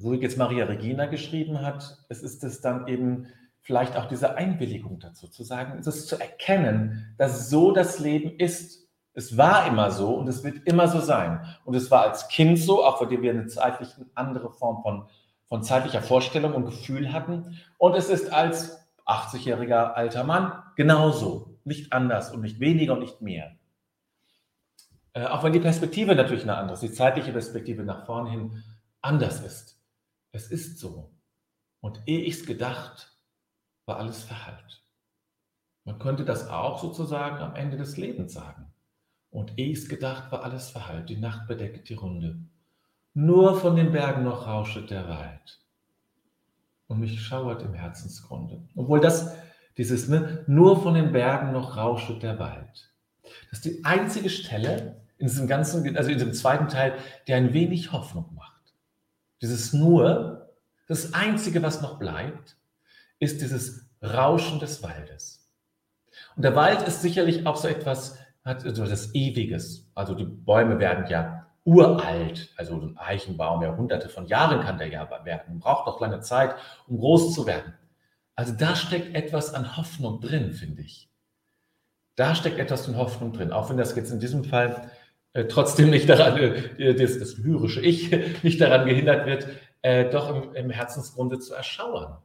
so 0.00 0.12
wie 0.12 0.16
jetzt 0.16 0.38
Maria 0.38 0.64
Regina 0.64 1.06
geschrieben 1.06 1.60
hat, 1.60 1.98
es 2.08 2.22
ist 2.22 2.42
es 2.42 2.60
dann 2.60 2.88
eben 2.88 3.26
vielleicht 3.60 3.96
auch 3.96 4.06
diese 4.06 4.36
Einwilligung 4.36 4.98
dazu, 4.98 5.28
zu 5.28 5.44
sagen, 5.44 5.78
es 5.78 5.86
ist 5.86 6.08
zu 6.08 6.18
erkennen, 6.18 7.14
dass 7.18 7.50
so 7.50 7.72
das 7.72 7.98
Leben 7.98 8.38
ist 8.38 8.80
es 9.12 9.36
war 9.36 9.66
immer 9.66 9.90
so 9.90 10.14
und 10.14 10.28
es 10.28 10.44
wird 10.44 10.66
immer 10.66 10.88
so 10.88 11.00
sein. 11.00 11.44
Und 11.64 11.74
es 11.74 11.90
war 11.90 12.02
als 12.02 12.28
Kind 12.28 12.58
so, 12.58 12.84
auch 12.84 13.00
weil 13.00 13.22
wir 13.22 13.30
eine 13.30 13.46
zeitlich 13.46 13.90
andere 14.14 14.50
Form 14.50 14.82
von, 14.82 15.08
von 15.46 15.62
zeitlicher 15.62 16.02
Vorstellung 16.02 16.54
und 16.54 16.64
Gefühl 16.64 17.12
hatten. 17.12 17.58
Und 17.78 17.96
es 17.96 18.08
ist 18.08 18.32
als 18.32 18.78
80-jähriger 19.06 19.92
alter 19.92 20.24
Mann 20.24 20.52
genauso. 20.76 21.58
Nicht 21.64 21.92
anders 21.92 22.32
und 22.32 22.40
nicht 22.40 22.60
weniger 22.60 22.94
und 22.94 23.00
nicht 23.00 23.20
mehr. 23.20 23.52
Äh, 25.12 25.26
auch 25.26 25.42
wenn 25.42 25.52
die 25.52 25.60
Perspektive 25.60 26.14
natürlich 26.14 26.44
eine 26.44 26.56
andere 26.56 26.74
ist, 26.74 26.82
die 26.82 26.92
zeitliche 26.92 27.32
Perspektive 27.32 27.82
nach 27.82 28.06
vorn 28.06 28.26
hin 28.26 28.62
anders 29.02 29.40
ist. 29.40 29.69
Es 30.32 30.50
ist 30.50 30.78
so. 30.78 31.12
Und 31.80 32.02
ehe 32.06 32.20
ich 32.20 32.34
es 32.34 32.46
gedacht, 32.46 33.18
war 33.86 33.98
alles 33.98 34.22
verhallt. 34.22 34.84
Man 35.84 35.98
könnte 35.98 36.24
das 36.24 36.48
auch 36.48 36.80
sozusagen 36.80 37.38
am 37.38 37.56
Ende 37.56 37.76
des 37.76 37.96
Lebens 37.96 38.32
sagen. 38.32 38.72
Und 39.30 39.58
eh's 39.58 39.88
gedacht 39.88 40.30
war 40.30 40.42
alles 40.44 40.70
verhallt, 40.70 41.08
die 41.08 41.16
Nacht 41.16 41.46
bedeckt 41.48 41.88
die 41.88 41.94
Runde. 41.94 42.38
Nur 43.14 43.58
von 43.58 43.76
den 43.76 43.92
Bergen 43.92 44.24
noch 44.24 44.46
rauschet 44.46 44.90
der 44.90 45.08
Wald. 45.08 45.60
Und 46.86 47.00
mich 47.00 47.20
schauert 47.20 47.62
im 47.62 47.74
Herzensgrunde. 47.74 48.68
Obwohl 48.74 49.00
das, 49.00 49.36
dieses, 49.76 50.08
ne, 50.08 50.44
nur 50.46 50.82
von 50.82 50.94
den 50.94 51.12
Bergen 51.12 51.52
noch 51.52 51.76
rauschet 51.76 52.22
der 52.22 52.38
Wald. 52.38 52.92
Das 53.50 53.60
ist 53.60 53.64
die 53.64 53.84
einzige 53.84 54.30
Stelle 54.30 55.00
in 55.18 55.28
diesem 55.28 55.46
ganzen, 55.46 55.96
also 55.96 56.10
in 56.10 56.18
dem 56.18 56.32
zweiten 56.32 56.68
Teil, 56.68 56.94
der 57.28 57.36
ein 57.36 57.52
wenig 57.52 57.92
Hoffnung 57.92 58.34
macht. 58.34 58.49
Dieses 59.40 59.72
nur, 59.72 60.54
das 60.88 61.14
einzige, 61.14 61.62
was 61.62 61.82
noch 61.82 61.98
bleibt, 61.98 62.56
ist 63.18 63.40
dieses 63.40 63.88
Rauschen 64.02 64.60
des 64.60 64.82
Waldes. 64.82 65.50
Und 66.36 66.42
der 66.42 66.56
Wald 66.56 66.82
ist 66.86 67.02
sicherlich 67.02 67.46
auch 67.46 67.56
so 67.56 67.68
etwas 67.68 68.18
hat 68.44 68.62
so 68.62 68.68
etwas 68.84 69.14
Ewiges. 69.14 69.90
Also 69.94 70.14
die 70.14 70.24
Bäume 70.24 70.78
werden 70.78 71.06
ja 71.08 71.46
uralt. 71.64 72.52
Also 72.56 72.80
ein 72.80 72.96
Eichenbaum, 72.96 73.62
ja 73.62 73.76
hunderte 73.76 74.08
von 74.08 74.26
Jahren 74.26 74.60
kann 74.60 74.78
der 74.78 74.88
ja 74.88 75.08
werden. 75.24 75.60
Braucht 75.60 75.86
doch 75.86 76.00
lange 76.00 76.20
Zeit, 76.20 76.54
um 76.86 76.98
groß 76.98 77.34
zu 77.34 77.46
werden. 77.46 77.74
Also 78.34 78.54
da 78.54 78.74
steckt 78.74 79.14
etwas 79.14 79.52
an 79.52 79.76
Hoffnung 79.76 80.20
drin, 80.20 80.52
finde 80.52 80.82
ich. 80.82 81.10
Da 82.16 82.34
steckt 82.34 82.58
etwas 82.58 82.88
an 82.88 82.96
Hoffnung 82.96 83.32
drin, 83.32 83.52
auch 83.52 83.70
wenn 83.70 83.76
das 83.76 83.94
jetzt 83.94 84.10
in 84.10 84.20
diesem 84.20 84.44
Fall 84.44 84.90
trotzdem 85.32 85.90
nicht 85.90 86.08
daran, 86.08 86.36
äh, 86.38 86.94
das, 86.94 87.18
das, 87.18 87.38
lyrische 87.38 87.80
Ich 87.80 88.10
nicht 88.42 88.60
daran 88.60 88.86
gehindert 88.86 89.26
wird, 89.26 89.48
äh, 89.82 90.10
doch 90.10 90.28
im, 90.34 90.54
im 90.54 90.70
Herzensgrunde 90.70 91.38
zu 91.38 91.54
erschauern. 91.54 92.18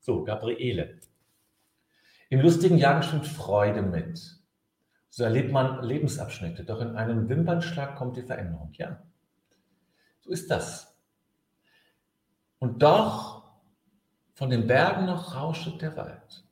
So, 0.00 0.24
Gabriele. 0.24 0.98
Im 2.28 2.40
lustigen 2.40 2.78
Jagen 2.78 3.02
schwingt 3.02 3.26
Freude 3.26 3.82
mit. 3.82 4.40
So 5.10 5.24
erlebt 5.24 5.50
man 5.50 5.82
Lebensabschnitte, 5.82 6.64
doch 6.64 6.80
in 6.80 6.94
einem 6.94 7.28
Wimpernschlag 7.28 7.96
kommt 7.96 8.16
die 8.16 8.22
Veränderung. 8.22 8.70
Ja, 8.74 9.02
so 10.20 10.30
ist 10.30 10.50
das. 10.50 10.96
Und 12.60 12.82
doch 12.82 13.42
von 14.34 14.50
den 14.50 14.66
Bergen 14.66 15.06
noch 15.06 15.34
rauschet 15.34 15.82
der 15.82 15.96
Wald. 15.96 16.44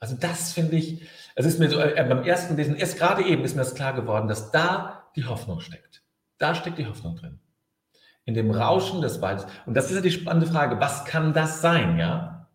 Also 0.00 0.16
das 0.16 0.52
finde 0.52 0.76
ich, 0.76 1.08
es 1.34 1.46
ist 1.46 1.58
mir 1.58 1.70
so, 1.70 1.80
äh, 1.80 2.04
beim 2.08 2.22
ersten 2.22 2.56
Lesen, 2.56 2.76
erst 2.76 2.98
gerade 2.98 3.24
eben 3.24 3.44
ist 3.44 3.56
mir 3.56 3.62
das 3.62 3.74
klar 3.74 3.94
geworden, 3.94 4.28
dass 4.28 4.50
da 4.50 5.07
die 5.18 5.26
Hoffnung 5.26 5.60
steckt. 5.60 6.02
Da 6.38 6.54
steckt 6.54 6.78
die 6.78 6.86
Hoffnung 6.86 7.16
drin. 7.16 7.40
In 8.24 8.34
dem 8.34 8.50
Rauschen 8.50 9.00
des 9.00 9.20
Waldes. 9.20 9.46
Und 9.66 9.74
das 9.74 9.90
ist 9.90 9.96
ja 9.96 10.00
die 10.00 10.10
spannende 10.10 10.46
Frage, 10.46 10.80
was 10.80 11.04
kann 11.04 11.32
das 11.32 11.60
sein, 11.60 11.98
ja? 11.98 12.48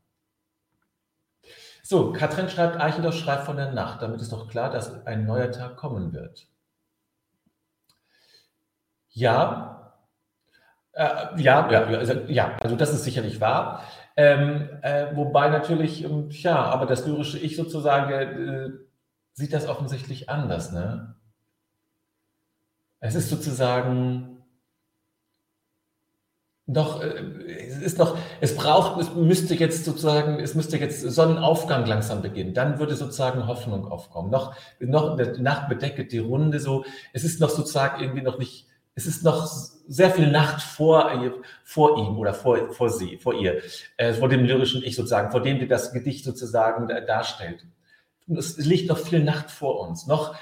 So, 1.83 2.13
Katrin 2.13 2.47
schreibt, 2.47 2.79
Eichendorff 2.79 3.15
schreibt 3.15 3.45
von 3.45 3.57
der 3.57 3.73
Nacht. 3.73 4.01
Damit 4.01 4.21
ist 4.21 4.31
doch 4.31 4.47
klar, 4.47 4.69
dass 4.69 5.05
ein 5.05 5.25
neuer 5.25 5.51
Tag 5.51 5.75
kommen 5.75 6.13
wird. 6.13 6.47
Ja, 9.09 9.73
äh, 10.93 11.41
ja, 11.41 11.69
ja, 11.71 11.83
also, 11.83 12.13
ja, 12.27 12.57
also 12.61 12.75
das 12.75 12.93
ist 12.93 13.03
sicherlich 13.03 13.41
wahr. 13.41 13.83
Ähm, 14.15 14.69
äh, 14.83 15.15
wobei 15.15 15.49
natürlich, 15.49 16.03
ähm, 16.03 16.29
ja, 16.29 16.55
aber 16.55 16.85
das 16.85 17.05
lyrische 17.05 17.39
Ich 17.39 17.55
sozusagen 17.55 18.11
äh, 18.11 18.69
sieht 19.33 19.53
das 19.53 19.67
offensichtlich 19.67 20.29
anders. 20.29 20.71
Ne? 20.71 21.15
Es 23.03 23.15
ist 23.15 23.29
sozusagen 23.29 24.37
noch, 26.65 27.01
äh, 27.01 27.21
es 27.67 27.81
ist 27.81 27.97
noch, 27.97 28.17
es 28.39 28.55
braucht, 28.55 29.01
es 29.01 29.13
müsste 29.13 29.55
jetzt 29.55 29.83
sozusagen, 29.83 30.39
es 30.39 30.55
müsste 30.55 30.77
jetzt 30.77 31.01
Sonnenaufgang 31.01 31.85
langsam 31.85 32.21
beginnen. 32.21 32.53
Dann 32.53 32.79
würde 32.79 32.95
sozusagen 32.95 33.45
Hoffnung 33.45 33.91
aufkommen. 33.91 34.31
Noch, 34.31 34.55
noch, 34.79 35.17
die 35.17 35.41
Nacht 35.41 35.67
bedeckt 35.67 36.13
die 36.13 36.19
Runde 36.19 36.61
so. 36.61 36.85
Es 37.11 37.25
ist 37.25 37.41
noch 37.41 37.49
sozusagen 37.49 38.01
irgendwie 38.01 38.21
noch 38.21 38.39
nicht, 38.39 38.67
es 38.95 39.05
ist 39.05 39.25
noch 39.25 39.47
sehr 39.47 40.11
viel 40.11 40.31
Nacht 40.31 40.61
vor, 40.61 41.11
vor 41.65 41.97
ihm 41.97 42.17
oder 42.17 42.33
vor, 42.33 42.71
vor 42.71 42.89
sie, 42.89 43.17
vor 43.17 43.33
ihr, 43.33 43.61
äh, 43.97 44.13
vor 44.13 44.29
dem 44.29 44.45
lyrischen 44.45 44.81
Ich 44.81 44.95
sozusagen, 44.95 45.29
vor 45.29 45.41
dem, 45.41 45.59
die 45.59 45.67
das 45.67 45.91
Gedicht 45.91 46.23
sozusagen 46.23 46.87
darstellt. 47.05 47.65
Es 48.29 48.55
liegt 48.55 48.87
noch 48.87 48.97
viel 48.97 49.21
Nacht 49.21 49.51
vor 49.51 49.81
uns. 49.81 50.07
Noch 50.07 50.37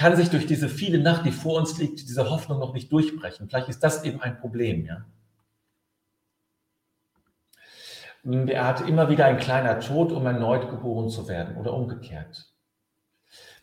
kann 0.00 0.16
sich 0.16 0.30
durch 0.30 0.46
diese 0.46 0.70
viele 0.70 0.98
Nacht, 0.98 1.26
die 1.26 1.30
vor 1.30 1.58
uns 1.58 1.76
liegt, 1.76 2.00
diese 2.00 2.30
Hoffnung 2.30 2.58
noch 2.58 2.72
nicht 2.72 2.90
durchbrechen. 2.90 3.50
Vielleicht 3.50 3.68
ist 3.68 3.84
das 3.84 4.02
eben 4.02 4.22
ein 4.22 4.40
Problem, 4.40 4.86
ja. 4.86 5.04
Er 8.24 8.66
hatte 8.66 8.84
immer 8.84 9.10
wieder 9.10 9.26
ein 9.26 9.36
kleiner 9.36 9.78
Tod, 9.78 10.10
um 10.10 10.24
erneut 10.24 10.70
geboren 10.70 11.10
zu 11.10 11.28
werden 11.28 11.58
oder 11.58 11.74
umgekehrt. 11.74 12.46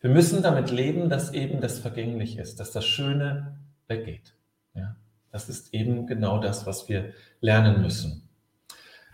Wir 0.01 0.11
müssen 0.11 0.43
damit 0.43 0.69
leben, 0.69 1.09
dass 1.09 1.33
eben 1.33 1.59
das 1.59 1.79
vergänglich 1.79 2.37
ist, 2.37 2.59
dass 2.59 2.71
das 2.71 2.85
Schöne 2.85 3.57
weggeht. 3.87 4.35
Ja? 4.75 4.95
Das 5.31 5.49
ist 5.49 5.73
eben 5.73 6.05
genau 6.05 6.37
das, 6.37 6.67
was 6.67 6.87
wir 6.87 7.13
lernen 7.41 7.81
müssen. 7.81 8.29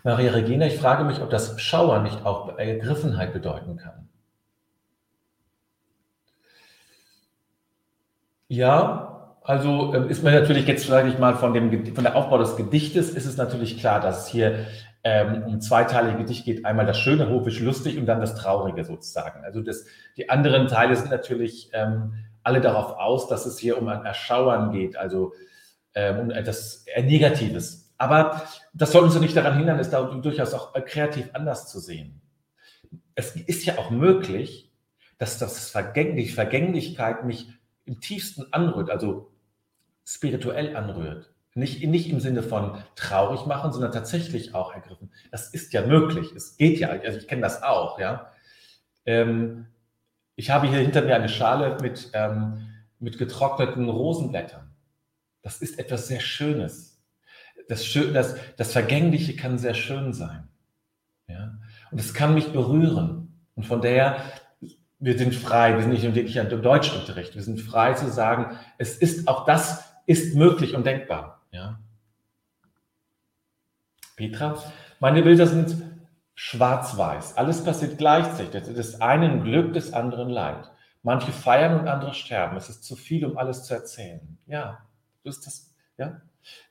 Maria 0.03 0.33
Regina, 0.33 0.65
ich 0.65 0.77
frage 0.77 1.05
mich, 1.05 1.21
ob 1.21 1.29
das 1.29 1.61
Schauer 1.61 2.01
nicht 2.01 2.25
auch 2.25 2.57
Ergriffenheit 2.57 3.31
bedeuten 3.31 3.77
kann. 3.77 4.09
Ja, 8.47 9.38
also 9.41 9.93
ähm, 9.93 10.10
ist 10.10 10.23
mir 10.23 10.32
natürlich 10.32 10.67
jetzt, 10.67 10.88
sage 10.88 11.10
ich 11.10 11.19
mal, 11.19 11.36
von 11.36 11.53
dem 11.53 11.93
von 11.93 12.03
der 12.03 12.15
Aufbau 12.15 12.38
des 12.38 12.56
Gedichtes 12.56 13.10
ist 13.10 13.25
es 13.25 13.38
natürlich 13.38 13.79
klar, 13.79 13.99
dass 13.99 14.23
es 14.23 14.27
hier 14.27 14.65
ähm, 15.03 15.43
um 15.43 15.62
zweiteilige 15.62 16.19
Gedicht 16.19 16.45
geht. 16.45 16.65
Einmal 16.65 16.86
das 16.86 16.99
Schöne, 16.99 17.29
hofisch, 17.29 17.60
lustig 17.60 17.97
und 17.97 18.06
dann 18.06 18.21
das 18.21 18.36
Traurige 18.36 18.86
sozusagen. 18.86 19.43
Also 19.43 19.62
das, 19.62 19.86
die 20.17 20.29
anderen 20.29 20.67
Teile 20.67 20.95
sind 20.95 21.12
natürlich 21.12 21.69
ähm, 21.73 22.13
alle 22.43 22.62
darauf 22.62 22.97
aus, 22.97 23.27
dass 23.27 23.45
es 23.45 23.58
hier 23.60 23.77
um 23.77 23.88
ein 23.88 24.06
Erschauern 24.06 24.71
geht, 24.71 24.95
also 24.95 25.34
ähm, 25.95 26.19
um 26.19 26.32
etwas 26.32 26.86
Negatives. 27.01 27.93
Aber 27.97 28.43
das 28.73 28.91
soll 28.91 29.03
uns 29.03 29.13
ja 29.13 29.21
nicht 29.21 29.36
daran 29.36 29.58
hindern, 29.58 29.79
es 29.79 29.89
da 29.89 30.01
durchaus 30.03 30.53
auch 30.53 30.73
kreativ 30.86 31.29
anders 31.34 31.67
zu 31.67 31.79
sehen. 31.79 32.21
Es 33.15 33.36
ist 33.36 33.65
ja 33.65 33.77
auch 33.77 33.91
möglich, 33.91 34.71
dass 35.17 35.38
das 35.38 35.69
Vergänglich, 35.69 36.34
Vergänglichkeit 36.34 37.25
mich 37.25 37.49
im 37.86 38.00
tiefsten 38.00 38.52
anrührt, 38.52 38.89
also 38.89 39.32
spirituell 40.06 40.76
anrührt. 40.76 41.34
Nicht, 41.56 41.86
nicht 41.86 42.10
im 42.10 42.19
Sinne 42.19 42.41
von 42.41 42.78
traurig 42.96 43.46
machen, 43.46 43.72
sondern 43.72 43.91
tatsächlich 43.91 44.56
auch 44.56 44.74
ergriffen. 44.74 45.12
Das 45.32 45.50
ist 45.50 45.72
ja 45.72 45.86
möglich. 45.86 46.32
Es 46.36 46.58
geht 46.58 46.80
ja. 46.80 46.89
Also 46.89 47.19
ich 47.19 47.28
kenne 47.28 47.43
das 47.43 47.62
auch, 47.62 48.00
ja. 48.00 48.32
Ähm, 49.06 49.67
ich 50.36 50.50
habe 50.50 50.67
hier 50.67 50.80
hinter 50.80 51.04
mir 51.04 51.15
eine 51.15 51.30
Schale 51.30 51.78
mit, 51.80 52.10
ähm, 52.13 52.69
mit 53.00 53.19
getrockneten 53.19 53.88
Rosenblättern. 53.88 54.72
Das 55.43 55.62
ist 55.62 55.78
etwas 55.78 56.08
sehr 56.08 56.22
Schönes. 56.22 57.02
Das, 57.67 57.86
Schön, 57.86 58.13
das, 58.13 58.36
das 58.58 58.72
Vergängliche 58.72 59.36
kann 59.36 59.60
sehr 59.60 59.76
schön 59.76 60.13
sein. 60.13 60.48
Ja? 61.28 61.60
Und 61.91 62.00
es 62.00 62.13
kann 62.13 62.34
mich 62.34 62.52
berühren. 62.52 63.46
Und 63.56 63.65
von 63.65 63.82
daher, 63.82 64.17
wir 65.03 65.17
sind 65.17 65.35
frei, 65.35 65.73
wir 65.73 65.81
sind 65.81 65.91
nicht 65.91 66.03
wirklich 66.03 66.39
ein 66.39 66.49
Deutschunterricht, 66.49 67.35
wir 67.35 67.43
sind 67.43 67.59
frei 67.59 67.93
zu 67.93 68.09
sagen, 68.09 68.57
es 68.77 68.97
ist 68.97 69.27
auch 69.27 69.45
das 69.45 69.83
ist 70.05 70.35
möglich 70.35 70.75
und 70.75 70.85
denkbar. 70.85 71.41
Ja. 71.51 71.79
Petra, 74.15 74.57
meine 75.01 75.21
Bilder 75.21 75.45
sind 75.45 75.75
schwarz-weiß. 76.35 77.35
Alles 77.35 77.63
passiert 77.65 77.97
gleichzeitig. 77.97 78.63
des 78.63 79.01
einen 79.01 79.43
Glück, 79.43 79.73
des 79.73 79.91
anderen 79.91 80.29
Leid. 80.29 80.71
Manche 81.01 81.33
feiern 81.33 81.81
und 81.81 81.89
andere 81.89 82.13
sterben. 82.13 82.55
Es 82.55 82.69
ist 82.69 82.85
zu 82.85 82.95
viel, 82.95 83.25
um 83.25 83.37
alles 83.37 83.65
zu 83.65 83.73
erzählen. 83.73 84.37
Ja, 84.45 84.85
du 85.23 85.29
ist 85.29 85.45
das, 85.45 85.73
ja. 85.97 86.21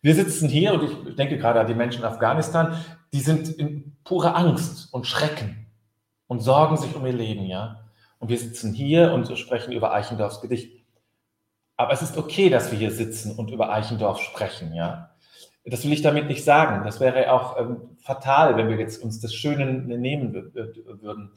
Wir 0.00 0.14
sitzen 0.14 0.48
hier 0.48 0.72
und 0.72 0.84
ich 0.84 1.16
denke 1.16 1.36
gerade 1.36 1.60
an 1.60 1.66
die 1.66 1.74
Menschen 1.74 2.00
in 2.00 2.08
Afghanistan, 2.08 2.76
die 3.12 3.20
sind 3.20 3.48
in 3.48 3.94
purer 4.04 4.36
Angst 4.36 4.92
und 4.92 5.06
Schrecken 5.06 5.66
und 6.28 6.40
sorgen 6.40 6.78
sich 6.78 6.94
um 6.94 7.04
ihr 7.04 7.12
Leben, 7.12 7.44
ja. 7.44 7.81
Und 8.22 8.28
wir 8.28 8.38
sitzen 8.38 8.72
hier 8.72 9.10
und 9.12 9.36
sprechen 9.36 9.72
über 9.72 9.92
Eichendorffs 9.92 10.40
Gedicht. 10.40 10.86
Aber 11.76 11.92
es 11.92 12.02
ist 12.02 12.16
okay, 12.16 12.50
dass 12.50 12.70
wir 12.70 12.78
hier 12.78 12.92
sitzen 12.92 13.34
und 13.34 13.50
über 13.50 13.72
Eichendorff 13.72 14.20
sprechen, 14.20 14.72
ja. 14.72 15.10
Das 15.64 15.84
will 15.84 15.92
ich 15.92 16.02
damit 16.02 16.28
nicht 16.28 16.44
sagen. 16.44 16.84
Das 16.84 17.00
wäre 17.00 17.32
auch 17.32 17.58
ähm, 17.58 17.96
fatal, 17.98 18.56
wenn 18.56 18.68
wir 18.68 18.76
jetzt 18.76 19.02
uns 19.02 19.18
das 19.18 19.34
Schöne 19.34 19.66
nehmen 19.66 20.32
würden. 20.32 21.32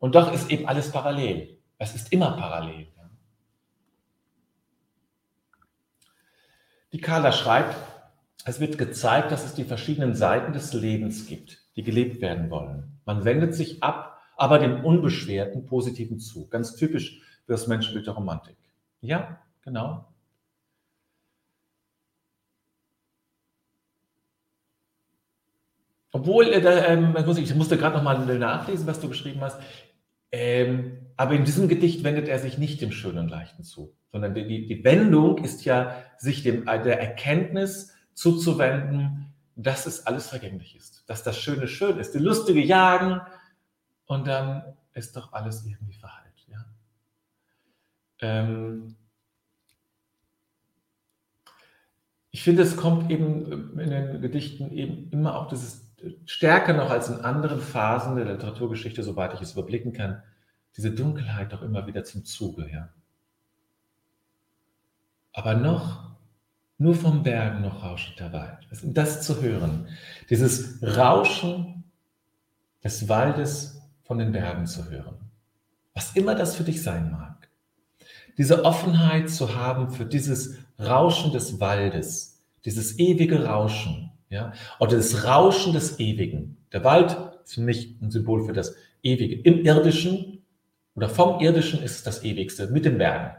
Und 0.00 0.16
doch 0.16 0.32
ist 0.32 0.50
eben 0.50 0.66
alles 0.66 0.90
parallel. 0.90 1.58
Es 1.78 1.94
ist 1.94 2.12
immer 2.12 2.32
parallel. 2.32 2.88
Ja. 2.96 3.10
Die 6.92 7.00
Carla 7.00 7.30
schreibt, 7.30 7.76
es 8.44 8.58
wird 8.58 8.78
gezeigt, 8.78 9.30
dass 9.30 9.44
es 9.44 9.54
die 9.54 9.64
verschiedenen 9.64 10.16
Seiten 10.16 10.52
des 10.52 10.72
Lebens 10.72 11.26
gibt, 11.26 11.62
die 11.76 11.84
gelebt 11.84 12.20
werden 12.20 12.50
wollen. 12.50 12.98
Man 13.04 13.24
wendet 13.24 13.54
sich 13.54 13.84
ab, 13.84 14.15
aber 14.36 14.58
dem 14.58 14.84
unbeschwerten, 14.84 15.66
positiven 15.66 16.18
zu. 16.18 16.46
Ganz 16.48 16.76
typisch 16.76 17.20
für 17.44 17.52
das 17.52 17.66
Menschenbild 17.66 18.06
der 18.06 18.14
Romantik. 18.14 18.56
Ja, 19.00 19.38
Genau. 19.66 20.06
Obwohl, 26.12 26.46
äh, 26.46 26.60
ähm, 26.60 27.14
ich 27.36 27.54
musste 27.56 27.76
gerade 27.76 27.96
noch 27.96 28.02
mal 28.02 28.38
nachlesen, 28.38 28.86
was 28.86 29.00
du 29.00 29.08
geschrieben 29.08 29.40
hast. 29.40 29.60
Ähm, 30.30 30.98
aber 31.16 31.34
in 31.34 31.44
diesem 31.44 31.68
Gedicht 31.68 32.04
wendet 32.04 32.28
er 32.28 32.38
sich 32.38 32.58
nicht 32.58 32.80
dem 32.80 32.92
Schönen 32.92 33.18
und 33.18 33.28
Leichten 33.28 33.64
zu, 33.64 33.92
sondern 34.12 34.34
die, 34.34 34.66
die 34.66 34.84
Wendung 34.84 35.38
ist 35.38 35.64
ja, 35.64 35.96
sich 36.16 36.42
dem, 36.44 36.68
äh, 36.68 36.80
der 36.80 37.00
Erkenntnis 37.00 37.92
zuzuwenden, 38.14 39.34
dass 39.56 39.86
es 39.86 40.06
alles 40.06 40.28
vergänglich 40.28 40.76
ist, 40.76 41.02
dass 41.08 41.22
das 41.22 41.38
Schöne 41.38 41.66
schön 41.66 41.98
ist, 41.98 42.14
die 42.14 42.18
lustige 42.18 42.60
Jagen 42.60 43.20
und 44.06 44.26
dann 44.26 44.76
ist 44.94 45.16
doch 45.16 45.32
alles 45.32 45.64
irgendwie 45.66 45.94
verhalten. 45.94 46.50
Ja? 46.50 46.64
Ähm, 48.20 48.96
ich 52.30 52.42
finde, 52.42 52.62
es 52.62 52.76
kommt 52.76 53.10
eben 53.10 53.78
in 53.78 53.90
den 53.90 54.20
Gedichten 54.20 54.70
eben 54.70 55.10
immer 55.10 55.36
auch 55.36 55.48
dieses 55.48 55.86
stärker 56.26 56.72
noch 56.74 56.90
als 56.90 57.08
in 57.08 57.20
anderen 57.20 57.60
Phasen 57.60 58.16
der 58.16 58.26
Literaturgeschichte, 58.26 59.02
soweit 59.02 59.34
ich 59.34 59.40
es 59.40 59.52
überblicken 59.52 59.92
kann, 59.92 60.22
diese 60.76 60.90
Dunkelheit 60.90 61.52
doch 61.52 61.62
immer 61.62 61.86
wieder 61.86 62.04
zum 62.04 62.24
Zuge, 62.24 62.70
ja. 62.70 62.90
Aber 65.32 65.54
noch, 65.54 66.10
nur 66.78 66.94
vom 66.94 67.22
Bergen 67.22 67.62
noch 67.62 67.82
rauschend 67.82 68.20
der 68.20 68.32
Wald. 68.32 68.66
Das 68.84 69.22
zu 69.22 69.40
hören, 69.40 69.88
dieses 70.28 70.82
Rauschen 70.82 71.84
des 72.84 73.08
Waldes 73.08 73.80
von 74.06 74.18
den 74.18 74.32
Bergen 74.32 74.66
zu 74.66 74.88
hören. 74.88 75.16
Was 75.94 76.14
immer 76.14 76.34
das 76.34 76.56
für 76.56 76.64
dich 76.64 76.82
sein 76.82 77.10
mag. 77.10 77.48
Diese 78.38 78.64
Offenheit 78.64 79.30
zu 79.30 79.54
haben 79.54 79.90
für 79.90 80.04
dieses 80.04 80.58
Rauschen 80.78 81.32
des 81.32 81.58
Waldes, 81.58 82.42
dieses 82.64 82.98
ewige 82.98 83.44
Rauschen, 83.44 84.12
ja, 84.28 84.52
oder 84.78 84.96
das 84.96 85.24
Rauschen 85.24 85.72
des 85.72 85.98
Ewigen. 85.98 86.58
Der 86.72 86.84
Wald 86.84 87.16
ist 87.44 87.54
für 87.54 87.62
mich 87.62 87.96
ein 88.02 88.10
Symbol 88.10 88.44
für 88.44 88.52
das 88.52 88.74
Ewige. 89.02 89.40
Im 89.40 89.64
Irdischen 89.64 90.44
oder 90.94 91.08
vom 91.08 91.40
Irdischen 91.40 91.82
ist 91.82 91.96
es 91.96 92.02
das 92.02 92.24
Ewigste 92.24 92.68
mit 92.68 92.84
den 92.84 92.98
Bergen. 92.98 93.36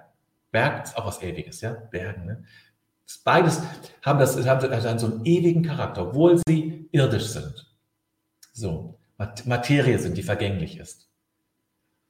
Berg 0.51 0.85
ist 0.85 0.97
auch 0.97 1.05
was 1.05 1.21
Ewiges, 1.21 1.61
ja, 1.61 1.73
Bergen. 1.73 2.25
Ne? 2.25 2.43
Beides 3.23 3.61
haben, 4.01 4.19
das, 4.19 4.37
haben 4.47 4.99
so 4.99 5.07
einen 5.07 5.25
ewigen 5.25 5.63
Charakter, 5.63 6.07
obwohl 6.07 6.39
sie 6.47 6.87
irdisch 6.91 7.27
sind. 7.27 7.67
So, 8.53 8.97
Materie 9.45 9.99
sind, 9.99 10.17
die 10.17 10.23
vergänglich 10.23 10.77
ist. 10.77 11.09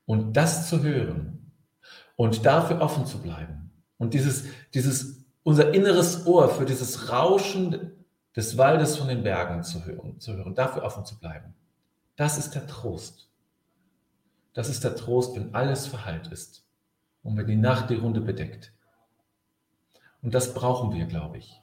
Und 0.05 0.33
das 0.33 0.69
zu 0.69 0.83
hören 0.83 1.51
und 2.15 2.45
dafür 2.45 2.81
offen 2.81 3.05
zu 3.05 3.21
bleiben 3.21 3.71
und 3.97 4.13
dieses, 4.13 4.45
dieses, 4.73 5.25
unser 5.43 5.73
inneres 5.73 6.25
Ohr 6.25 6.49
für 6.49 6.65
dieses 6.65 7.11
Rauschen 7.11 7.91
des 8.35 8.57
Waldes 8.57 8.97
von 8.97 9.07
den 9.07 9.23
Bergen 9.23 9.63
zu 9.63 9.85
hören, 9.85 10.19
zu 10.19 10.35
hören, 10.35 10.55
dafür 10.55 10.83
offen 10.83 11.05
zu 11.05 11.19
bleiben. 11.19 11.55
Das 12.15 12.37
ist 12.37 12.55
der 12.55 12.67
Trost. 12.67 13.29
Das 14.53 14.69
ist 14.69 14.83
der 14.83 14.95
Trost, 14.95 15.35
wenn 15.35 15.53
alles 15.53 15.87
verheilt 15.87 16.27
ist 16.27 16.65
und 17.23 17.37
wenn 17.37 17.47
die 17.47 17.55
Nacht 17.55 17.89
die 17.89 17.95
Runde 17.95 18.21
bedeckt. 18.21 18.73
Und 20.21 20.33
das 20.33 20.53
brauchen 20.53 20.93
wir, 20.93 21.05
glaube 21.05 21.37
ich. 21.37 21.61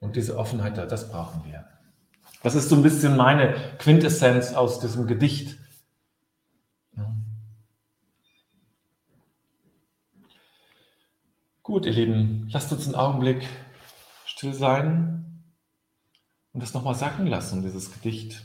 Und 0.00 0.16
diese 0.16 0.36
Offenheit, 0.36 0.76
das 0.76 1.10
brauchen 1.10 1.44
wir. 1.44 1.66
Das 2.44 2.54
ist 2.54 2.68
so 2.68 2.76
ein 2.76 2.82
bisschen 2.82 3.16
meine 3.16 3.54
Quintessenz 3.78 4.52
aus 4.52 4.78
diesem 4.78 5.06
Gedicht. 5.06 5.56
Gut, 11.62 11.86
ihr 11.86 11.92
Lieben, 11.92 12.46
lasst 12.52 12.70
uns 12.70 12.84
einen 12.84 12.96
Augenblick 12.96 13.48
still 14.26 14.52
sein 14.52 15.42
und 16.52 16.62
das 16.62 16.74
nochmal 16.74 16.94
sacken 16.94 17.26
lassen, 17.26 17.62
dieses 17.62 17.90
Gedicht. 17.90 18.44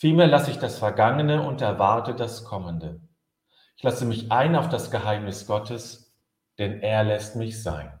Vielmehr 0.00 0.28
lasse 0.28 0.52
ich 0.52 0.58
das 0.58 0.78
Vergangene 0.78 1.42
und 1.42 1.60
erwarte 1.60 2.14
das 2.14 2.44
Kommende. 2.44 3.00
Ich 3.76 3.82
lasse 3.82 4.04
mich 4.04 4.30
ein 4.30 4.54
auf 4.54 4.68
das 4.68 4.92
Geheimnis 4.92 5.44
Gottes, 5.48 6.16
denn 6.56 6.80
er 6.82 7.02
lässt 7.02 7.34
mich 7.34 7.60
sein. 7.60 7.98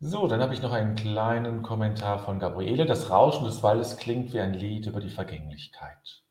So, 0.00 0.26
dann 0.26 0.40
habe 0.40 0.54
ich 0.54 0.60
noch 0.60 0.72
einen 0.72 0.96
kleinen 0.96 1.62
Kommentar 1.62 2.18
von 2.18 2.40
Gabriele. 2.40 2.84
Das 2.84 3.10
Rauschen 3.10 3.44
des 3.44 3.62
Waldes 3.62 3.96
klingt 3.96 4.32
wie 4.32 4.40
ein 4.40 4.54
Lied 4.54 4.86
über 4.86 4.98
die 5.00 5.08
Vergänglichkeit. 5.08 6.23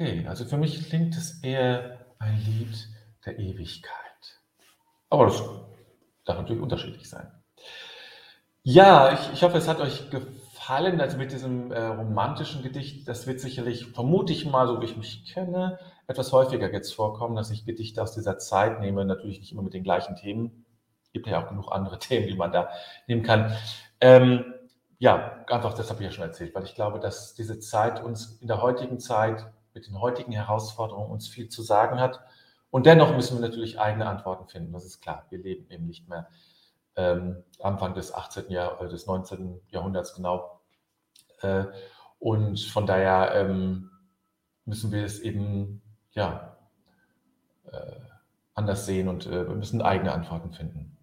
Okay, 0.00 0.24
also 0.28 0.44
für 0.44 0.58
mich 0.58 0.88
klingt 0.88 1.16
es 1.16 1.42
eher 1.42 1.98
ein 2.20 2.38
Lied 2.46 2.88
der 3.26 3.36
Ewigkeit. 3.40 3.90
Aber 5.10 5.24
das 5.24 5.42
darf 6.24 6.38
natürlich 6.38 6.62
unterschiedlich 6.62 7.10
sein. 7.10 7.32
Ja, 8.62 9.12
ich, 9.12 9.32
ich 9.32 9.42
hoffe, 9.42 9.58
es 9.58 9.66
hat 9.66 9.80
euch 9.80 10.08
gefallen, 10.10 11.00
also 11.00 11.16
mit 11.16 11.32
diesem 11.32 11.72
äh, 11.72 11.84
romantischen 11.84 12.62
Gedicht. 12.62 13.08
Das 13.08 13.26
wird 13.26 13.40
sicherlich, 13.40 13.86
vermute 13.86 14.32
ich 14.32 14.46
mal, 14.46 14.68
so 14.68 14.80
wie 14.80 14.84
ich 14.84 14.96
mich 14.96 15.34
kenne, 15.34 15.80
etwas 16.06 16.32
häufiger 16.32 16.72
jetzt 16.72 16.94
vorkommen, 16.94 17.34
dass 17.34 17.50
ich 17.50 17.64
Gedichte 17.64 18.00
aus 18.00 18.14
dieser 18.14 18.38
Zeit 18.38 18.78
nehme. 18.78 19.04
Natürlich 19.04 19.40
nicht 19.40 19.50
immer 19.50 19.62
mit 19.62 19.74
den 19.74 19.82
gleichen 19.82 20.14
Themen. 20.14 20.64
Gibt 21.12 21.26
ja 21.26 21.42
auch 21.42 21.48
genug 21.48 21.72
andere 21.72 21.98
Themen, 21.98 22.28
die 22.28 22.36
man 22.36 22.52
da 22.52 22.68
nehmen 23.08 23.24
kann. 23.24 23.52
Ähm, 24.00 24.44
ja, 24.98 25.44
einfach, 25.48 25.74
das 25.74 25.90
habe 25.90 26.02
ich 26.02 26.06
ja 26.06 26.12
schon 26.12 26.24
erzählt, 26.24 26.54
weil 26.54 26.62
ich 26.62 26.76
glaube, 26.76 27.00
dass 27.00 27.34
diese 27.34 27.58
Zeit 27.58 28.00
uns 28.00 28.38
in 28.40 28.46
der 28.46 28.62
heutigen 28.62 29.00
Zeit 29.00 29.44
mit 29.78 29.86
den 29.86 30.00
heutigen 30.00 30.32
Herausforderungen 30.32 31.10
uns 31.10 31.28
viel 31.28 31.48
zu 31.48 31.62
sagen 31.62 32.00
hat. 32.00 32.20
Und 32.70 32.86
dennoch 32.86 33.14
müssen 33.14 33.38
wir 33.38 33.48
natürlich 33.48 33.78
eigene 33.78 34.06
Antworten 34.06 34.48
finden. 34.48 34.72
Das 34.72 34.84
ist 34.84 35.00
klar. 35.00 35.26
Wir 35.30 35.38
leben 35.38 35.70
eben 35.70 35.86
nicht 35.86 36.08
mehr 36.08 36.28
ähm, 36.96 37.44
Anfang 37.60 37.94
des 37.94 38.12
18. 38.12 38.50
Jahr, 38.50 38.80
äh, 38.82 38.88
des 38.88 39.06
19. 39.06 39.60
Jahrhunderts 39.68 40.14
genau. 40.14 40.60
Äh, 41.42 41.64
und 42.18 42.60
von 42.60 42.86
daher 42.86 43.32
ähm, 43.36 43.90
müssen 44.64 44.90
wir 44.90 45.04
es 45.04 45.20
eben 45.20 45.80
ja 46.10 46.56
äh, 47.70 47.92
anders 48.54 48.84
sehen 48.84 49.08
und 49.08 49.26
äh, 49.26 49.46
wir 49.46 49.54
müssen 49.54 49.80
eigene 49.80 50.12
Antworten 50.12 50.52
finden. 50.52 50.96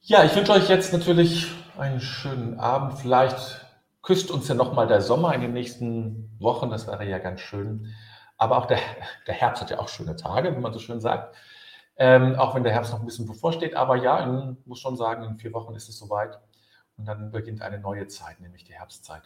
Ja, 0.00 0.24
ich 0.24 0.34
wünsche 0.34 0.52
euch 0.52 0.68
jetzt 0.68 0.92
natürlich 0.92 1.52
einen 1.76 2.00
schönen 2.00 2.58
Abend. 2.58 2.98
Vielleicht 2.98 3.65
küsst 4.06 4.30
uns 4.30 4.46
ja 4.46 4.54
nochmal 4.54 4.86
der 4.86 5.02
Sommer 5.02 5.34
in 5.34 5.40
den 5.40 5.52
nächsten 5.52 6.30
Wochen, 6.38 6.70
das 6.70 6.86
wäre 6.86 7.04
ja 7.04 7.18
ganz 7.18 7.40
schön. 7.40 7.92
Aber 8.38 8.56
auch 8.56 8.66
der, 8.66 8.78
der 9.26 9.34
Herbst 9.34 9.60
hat 9.60 9.70
ja 9.70 9.80
auch 9.80 9.88
schöne 9.88 10.14
Tage, 10.14 10.56
wie 10.56 10.60
man 10.60 10.72
so 10.72 10.78
schön 10.78 11.00
sagt. 11.00 11.34
Ähm, 11.96 12.36
auch 12.36 12.54
wenn 12.54 12.62
der 12.62 12.72
Herbst 12.72 12.92
noch 12.92 13.00
ein 13.00 13.06
bisschen 13.06 13.26
bevorsteht. 13.26 13.74
Aber 13.74 13.96
ja, 13.96 14.20
ich 14.20 14.66
muss 14.66 14.78
schon 14.78 14.96
sagen, 14.96 15.24
in 15.24 15.38
vier 15.38 15.52
Wochen 15.52 15.74
ist 15.74 15.88
es 15.88 15.98
soweit. 15.98 16.38
Und 16.96 17.06
dann 17.06 17.32
beginnt 17.32 17.62
eine 17.62 17.80
neue 17.80 18.06
Zeit, 18.06 18.38
nämlich 18.40 18.62
die 18.62 18.74
Herbstzeit. 18.74 19.22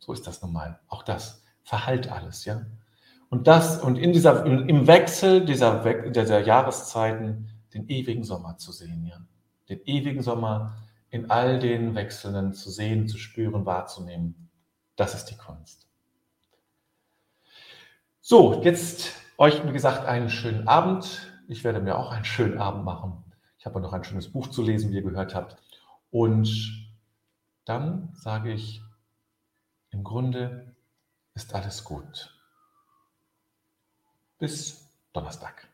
So 0.00 0.12
ist 0.12 0.26
das 0.26 0.42
normal. 0.42 0.80
Auch 0.88 1.04
das 1.04 1.44
verhallt 1.62 2.10
alles, 2.10 2.44
ja. 2.44 2.62
Und 3.30 3.46
das, 3.46 3.80
und 3.80 3.96
in 3.96 4.12
dieser, 4.12 4.44
im 4.44 4.86
Wechsel 4.88 5.44
dieser, 5.44 6.10
dieser 6.10 6.40
Jahreszeiten 6.40 7.50
den 7.72 7.86
ewigen 7.88 8.24
Sommer 8.24 8.56
zu 8.56 8.72
sehen, 8.72 9.06
ja. 9.06 9.18
Den 9.68 9.80
ewigen 9.84 10.22
Sommer, 10.22 10.74
in 11.10 11.30
all 11.30 11.58
den 11.58 11.94
Wechseln 11.94 12.52
zu 12.52 12.70
sehen, 12.70 13.08
zu 13.08 13.18
spüren, 13.18 13.66
wahrzunehmen. 13.66 14.50
Das 14.96 15.14
ist 15.14 15.26
die 15.26 15.36
Kunst. 15.36 15.86
So, 18.20 18.62
jetzt 18.62 19.12
euch, 19.38 19.66
wie 19.66 19.72
gesagt, 19.72 20.06
einen 20.06 20.28
schönen 20.28 20.68
Abend. 20.68 21.32
Ich 21.48 21.64
werde 21.64 21.80
mir 21.80 21.96
auch 21.96 22.12
einen 22.12 22.24
schönen 22.24 22.58
Abend 22.58 22.84
machen. 22.84 23.24
Ich 23.58 23.64
habe 23.64 23.80
noch 23.80 23.92
ein 23.92 24.04
schönes 24.04 24.30
Buch 24.30 24.48
zu 24.48 24.62
lesen, 24.62 24.90
wie 24.90 24.96
ihr 24.96 25.02
gehört 25.02 25.34
habt. 25.34 25.56
Und 26.10 26.90
dann 27.64 28.10
sage 28.14 28.52
ich, 28.52 28.82
im 29.90 30.04
Grunde 30.04 30.74
ist 31.34 31.54
alles 31.54 31.84
gut. 31.84 32.34
Bis 34.38 34.90
Donnerstag. 35.12 35.67